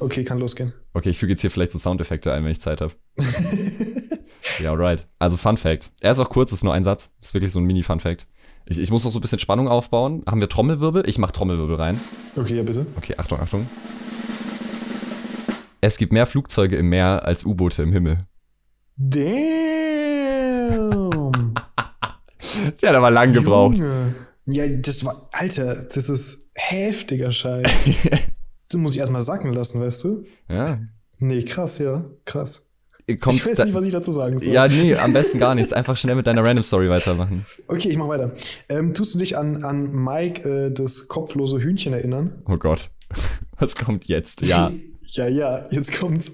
[0.00, 0.72] Okay, kann losgehen.
[0.94, 2.92] Okay, ich füge jetzt hier vielleicht so Soundeffekte ein, wenn ich Zeit habe.
[4.60, 5.06] ja, alright.
[5.18, 5.90] Also Fun Fact.
[6.00, 7.10] Er ist auch kurz, ist nur ein Satz.
[7.20, 8.26] Ist wirklich so ein Mini-Fun Fact.
[8.66, 10.22] Ich, ich muss noch so ein bisschen Spannung aufbauen.
[10.26, 11.08] Haben wir Trommelwirbel?
[11.08, 12.00] Ich mach Trommelwirbel rein.
[12.36, 12.86] Okay, ja, bitte.
[12.96, 13.68] Okay, Achtung, Achtung.
[15.80, 18.26] Es gibt mehr Flugzeuge im Meer als U-Boote im Himmel.
[18.96, 19.58] Damn!
[22.80, 23.78] Ja, da war lang gebraucht.
[23.78, 24.14] Junge.
[24.46, 27.70] Ja, das war, Alter, das ist heftiger Scheiß.
[28.68, 30.24] das muss ich erstmal sacken lassen, weißt du?
[30.48, 30.80] Ja.
[31.18, 32.68] Nee, krass, ja, krass.
[33.20, 34.52] Kommt ich weiß nicht, was ich dazu sagen soll.
[34.52, 35.72] Ja, nee, am besten gar nichts.
[35.72, 37.46] Einfach schnell mit deiner Random Story weitermachen.
[37.66, 38.32] Okay, ich mach weiter.
[38.68, 42.42] Ähm, tust du dich an, an Mike, äh, das kopflose Hühnchen, erinnern?
[42.46, 42.90] Oh Gott.
[43.58, 44.44] Was kommt jetzt?
[44.44, 44.70] Ja.
[45.06, 46.32] ja, ja, jetzt kommt's.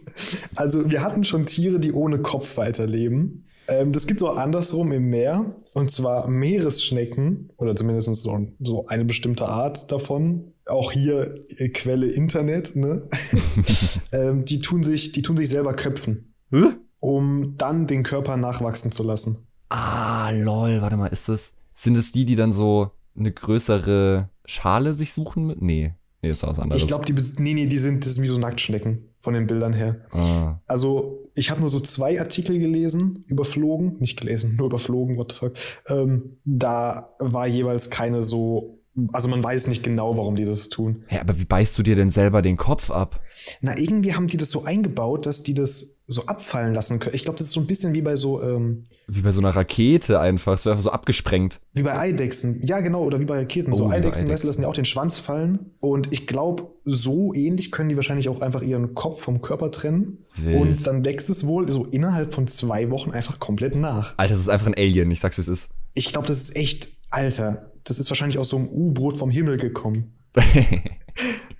[0.56, 3.46] Also, wir hatten schon Tiere, die ohne Kopf weiterleben.
[3.68, 5.54] Ähm, das gibt's auch andersrum im Meer.
[5.72, 10.52] Und zwar Meeresschnecken, oder zumindest so, so eine bestimmte Art davon.
[10.66, 13.08] Auch hier äh, Quelle Internet, ne?
[14.12, 16.74] ähm, die, tun sich, die tun sich selber köpfen, Hä?
[17.00, 19.46] um dann den Körper nachwachsen zu lassen.
[19.68, 21.56] Ah, lol, warte mal, ist das.
[21.72, 25.46] Sind es die, die dann so eine größere Schale sich suchen?
[25.46, 25.60] Mit?
[25.60, 25.94] Nee.
[26.22, 26.80] Nee, ist was anderes.
[26.80, 29.74] Ich glaube, die, nee, nee, die sind, das sind wie so Nacktschnecken von den Bildern
[29.74, 30.06] her.
[30.12, 30.60] Ah.
[30.66, 35.38] Also, ich habe nur so zwei Artikel gelesen, überflogen, nicht gelesen, nur überflogen, what the
[35.38, 35.52] fuck.
[35.88, 41.02] Ähm, da war jeweils keine so, also man weiß nicht genau, warum die das tun.
[41.08, 43.20] Hä, aber wie beißt du dir denn selber den Kopf ab?
[43.60, 47.14] Na, irgendwie haben die das so eingebaut, dass die das so abfallen lassen können.
[47.14, 49.50] Ich glaube, das ist so ein bisschen wie bei so, ähm, Wie bei so einer
[49.56, 50.52] Rakete einfach.
[50.52, 51.60] Es wäre einfach so abgesprengt.
[51.72, 52.60] wie bei Eidechsen.
[52.64, 53.72] Ja, genau, oder wie bei Raketen.
[53.72, 54.46] Oh, so Eidechsen, Eidechsen.
[54.46, 55.72] lassen ja auch den Schwanz fallen.
[55.80, 60.18] Und ich glaube, so ähnlich können die wahrscheinlich auch einfach ihren Kopf vom Körper trennen.
[60.36, 60.60] Wild.
[60.60, 64.14] Und dann wächst es wohl so innerhalb von zwei Wochen einfach komplett nach.
[64.18, 65.10] Alter, das ist einfach ein Alien.
[65.10, 65.70] Ich sag's, wie es ist.
[65.94, 69.56] Ich glaube, das ist echt, Alter, das ist wahrscheinlich aus so einem U-Boot vom Himmel
[69.56, 70.14] gekommen.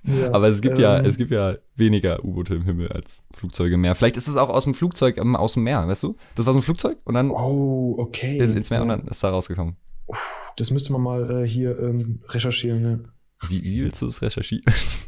[0.06, 3.76] Ja, Aber es gibt ja, ähm, es gibt ja weniger U-Boote im Himmel als Flugzeuge
[3.76, 3.94] im Meer.
[3.94, 6.16] Vielleicht ist es auch aus dem Flugzeug ähm, aus dem Meer, weißt du?
[6.34, 8.36] Das war so ein Flugzeug und dann Oh, okay.
[8.38, 8.96] ins Meer und Ja.
[8.98, 9.76] dann ist da rausgekommen.
[10.58, 12.82] Das müsste man mal äh, hier ähm, recherchieren.
[13.42, 13.48] Ja.
[13.48, 14.64] Wie, wie willst du das recherchieren?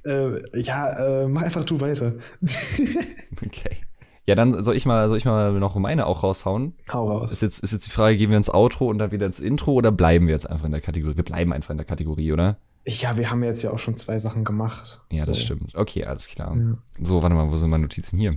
[0.07, 2.15] Äh, ja, äh, mach einfach du weiter.
[3.45, 3.77] okay.
[4.27, 6.75] Ja, dann soll ich mal, soll ich mal noch meine auch raushauen.
[6.93, 7.33] Hau raus.
[7.33, 9.73] Ist jetzt, ist jetzt die Frage, gehen wir ins Outro und dann wieder ins Intro
[9.73, 11.17] oder bleiben wir jetzt einfach in der Kategorie?
[11.17, 12.59] Wir bleiben einfach in der Kategorie, oder?
[12.89, 15.01] Ja, wir haben jetzt ja auch schon zwei Sachen gemacht.
[15.11, 15.33] Ja, So.
[15.33, 15.75] das stimmt.
[15.75, 16.57] Okay, alles klar.
[16.57, 16.77] Ja.
[17.03, 18.33] So, warte mal, wo sind meine Notizen hier?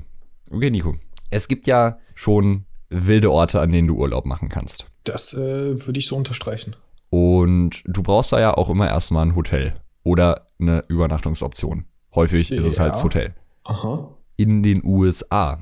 [0.52, 0.96] Okay, Nico.
[1.32, 4.86] Es gibt ja schon wilde Orte, an denen du Urlaub machen kannst.
[5.04, 6.76] Das äh, würde ich so unterstreichen.
[7.10, 9.74] Und du brauchst da ja auch immer erstmal ein Hotel
[10.04, 11.86] oder eine Übernachtungsoption.
[12.14, 12.84] Häufig ist es Ja.
[12.84, 13.34] halt das Hotel.
[13.64, 14.10] Aha.
[14.36, 15.60] In den USA.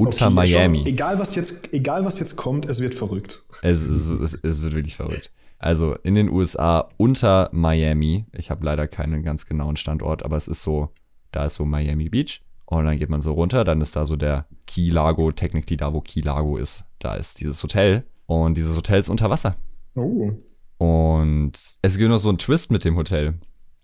[0.00, 0.78] Unter Okay, Miami.
[0.78, 3.42] Schon, egal, was jetzt, egal, was jetzt kommt, es wird verrückt.
[3.62, 5.30] Es, es, es, es wird wirklich verrückt.
[5.58, 8.24] Also in den USA unter Miami.
[8.32, 10.88] Ich habe leider keinen ganz genauen Standort, aber es ist so,
[11.32, 12.42] da ist so Miami Beach.
[12.64, 15.92] Und dann geht man so runter, dann ist da so der Key Lago, technically da,
[15.92, 16.84] wo Key Lago ist.
[16.98, 18.04] Da ist dieses Hotel.
[18.26, 19.56] Und dieses Hotel ist unter Wasser.
[19.96, 20.30] Oh.
[20.78, 23.34] Und es gibt noch so einen Twist mit dem Hotel.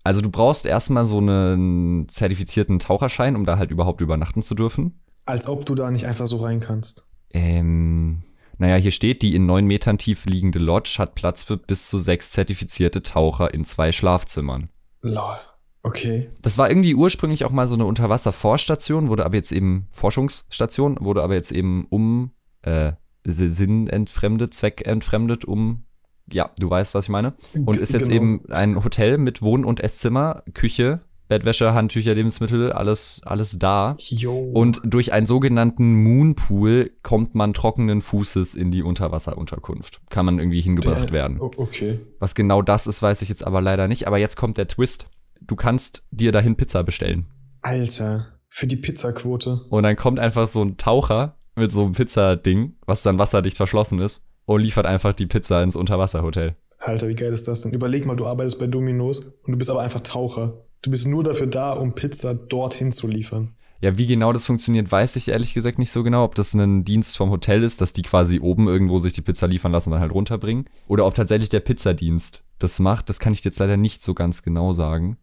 [0.03, 5.01] Also du brauchst erstmal so einen zertifizierten Taucherschein, um da halt überhaupt übernachten zu dürfen.
[5.27, 7.05] Als ob du da nicht einfach so rein kannst.
[7.31, 8.23] Ähm,
[8.57, 11.99] naja, hier steht, die in neun Metern tief liegende Lodge hat Platz für bis zu
[11.99, 14.69] sechs zertifizierte Taucher in zwei Schlafzimmern.
[15.01, 15.37] Lol.
[15.83, 16.29] Okay.
[16.41, 21.21] Das war irgendwie ursprünglich auch mal so eine Unterwasserforststation, wurde aber jetzt eben Forschungsstation, wurde
[21.21, 22.31] aber jetzt eben um
[22.63, 25.83] äh, Si- Sinn entfremdet, Zweck entfremdet, um
[26.29, 27.35] ja, du weißt, was ich meine.
[27.53, 28.15] Und ist jetzt genau.
[28.15, 33.95] eben ein Hotel mit Wohn- und Esszimmer, Küche, Bettwäsche, Handtücher, Lebensmittel, alles, alles da.
[33.97, 34.33] Jo.
[34.37, 40.01] Und durch einen sogenannten Moonpool kommt man trockenen Fußes in die Unterwasserunterkunft.
[40.09, 41.39] Kann man irgendwie hingebracht Der- werden.
[41.39, 41.99] Okay.
[42.19, 44.07] Was genau das ist, weiß ich jetzt aber leider nicht.
[44.07, 45.09] Aber jetzt kommt der Twist.
[45.41, 47.25] Du kannst dir dahin Pizza bestellen.
[47.61, 48.27] Alter.
[48.49, 49.61] Für die Pizzaquote.
[49.69, 53.99] Und dann kommt einfach so ein Taucher mit so einem Pizzading, was dann wasserdicht verschlossen
[53.99, 56.55] ist, und liefert einfach die Pizza ins Unterwasserhotel.
[56.79, 57.73] Alter, wie geil ist das denn?
[57.73, 60.53] Überleg mal, du arbeitest bei Dominos und du bist aber einfach Taucher.
[60.81, 63.55] Du bist nur dafür da, um Pizza dorthin zu liefern.
[63.79, 66.23] Ja, wie genau das funktioniert, weiß ich ehrlich gesagt nicht so genau.
[66.23, 69.47] Ob das ein Dienst vom Hotel ist, dass die quasi oben irgendwo sich die Pizza
[69.47, 70.65] liefern lassen und dann halt runterbringen.
[70.87, 74.15] Oder ob tatsächlich der Pizzadienst das macht, das kann ich dir jetzt leider nicht so
[74.15, 75.17] ganz genau sagen.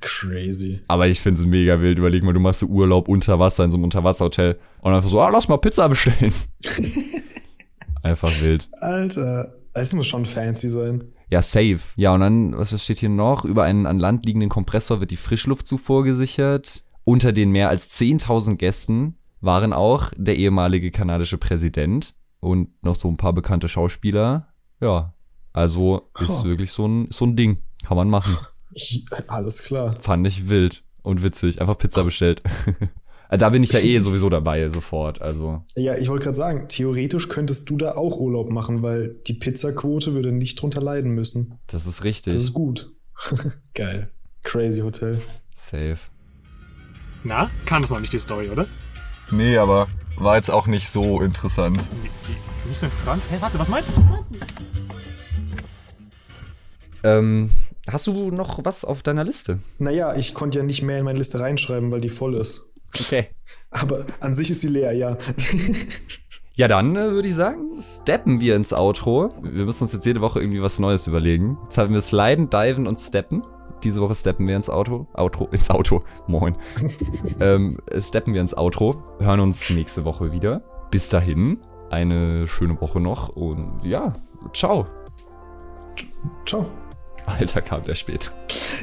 [0.00, 0.80] Crazy.
[0.88, 1.98] Aber ich finde es mega wild.
[1.98, 5.20] Überleg mal, du machst so Urlaub unter Wasser in so einem Unterwasserhotel und einfach so,
[5.20, 6.32] ah, lass mal Pizza bestellen.
[8.02, 8.70] einfach wild.
[8.80, 11.12] Alter, es muss schon fancy sein.
[11.30, 11.78] Ja, safe.
[11.96, 13.44] Ja, und dann, was steht hier noch?
[13.44, 16.82] Über einen an Land liegenden Kompressor wird die Frischluftzufuhr gesichert.
[17.04, 23.08] Unter den mehr als 10.000 Gästen waren auch der ehemalige kanadische Präsident und noch so
[23.08, 24.48] ein paar bekannte Schauspieler.
[24.80, 25.14] Ja,
[25.52, 26.44] also ist Huh.
[26.44, 27.58] wirklich so ein, so ein Ding.
[27.84, 28.36] Kann man machen.
[28.72, 29.96] Ich, alles klar.
[30.00, 31.60] Fand ich wild und witzig.
[31.60, 32.42] Einfach Pizza bestellt.
[33.36, 35.22] da bin ich ja eh sowieso dabei, sofort.
[35.22, 39.34] Also, Ja, ich wollte gerade sagen, theoretisch könntest du da auch Urlaub machen, weil die
[39.34, 41.58] Pizzaquote würde nicht drunter leiden müssen.
[41.68, 42.34] das ist richtig.
[42.34, 42.92] Das ist gut.
[43.74, 44.10] Geil.
[44.42, 45.20] Crazy Hotel.
[45.54, 45.98] Safe.
[47.22, 48.66] Na, kann es noch nicht die Story, oder?
[49.30, 51.76] Nee, aber war jetzt auch nicht so interessant.
[52.02, 52.10] Nee,
[52.68, 53.22] Nicht so interessant.
[53.28, 53.92] Hey, warte, was meinst du?
[53.96, 54.64] Was meinst du?
[57.02, 57.50] Ähm,
[57.88, 59.60] hast du noch was auf deiner Liste?
[59.78, 62.69] Naja, ich konnte ja nicht mehr in meine Liste reinschreiben, weil die voll ist.
[62.94, 63.28] Okay.
[63.70, 65.16] Aber an sich ist sie leer, ja.
[66.60, 67.68] Ja, dann äh, würde ich sagen,
[68.02, 69.32] steppen wir ins Outro.
[69.42, 71.56] Wir müssen uns jetzt jede Woche irgendwie was Neues überlegen.
[71.64, 73.42] Jetzt haben wir Sliden, Diven und Steppen.
[73.82, 75.06] Diese Woche steppen wir ins Auto.
[75.14, 76.04] Outro, ins Auto.
[76.26, 76.56] Moin.
[77.40, 79.02] ähm, steppen wir ins Outro.
[79.20, 80.62] Hören uns nächste Woche wieder.
[80.90, 84.12] Bis dahin, eine schöne Woche noch und ja,
[84.52, 84.86] ciao.
[86.44, 86.66] Ciao.
[87.24, 88.32] Alter, kam der spät.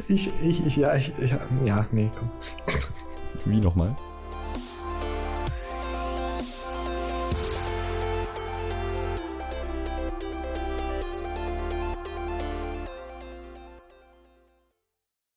[0.08, 1.32] Ich, ich, ich, ja, ich, ich,
[1.66, 2.30] ja, nee, komm.
[3.45, 3.95] Wie nochmal?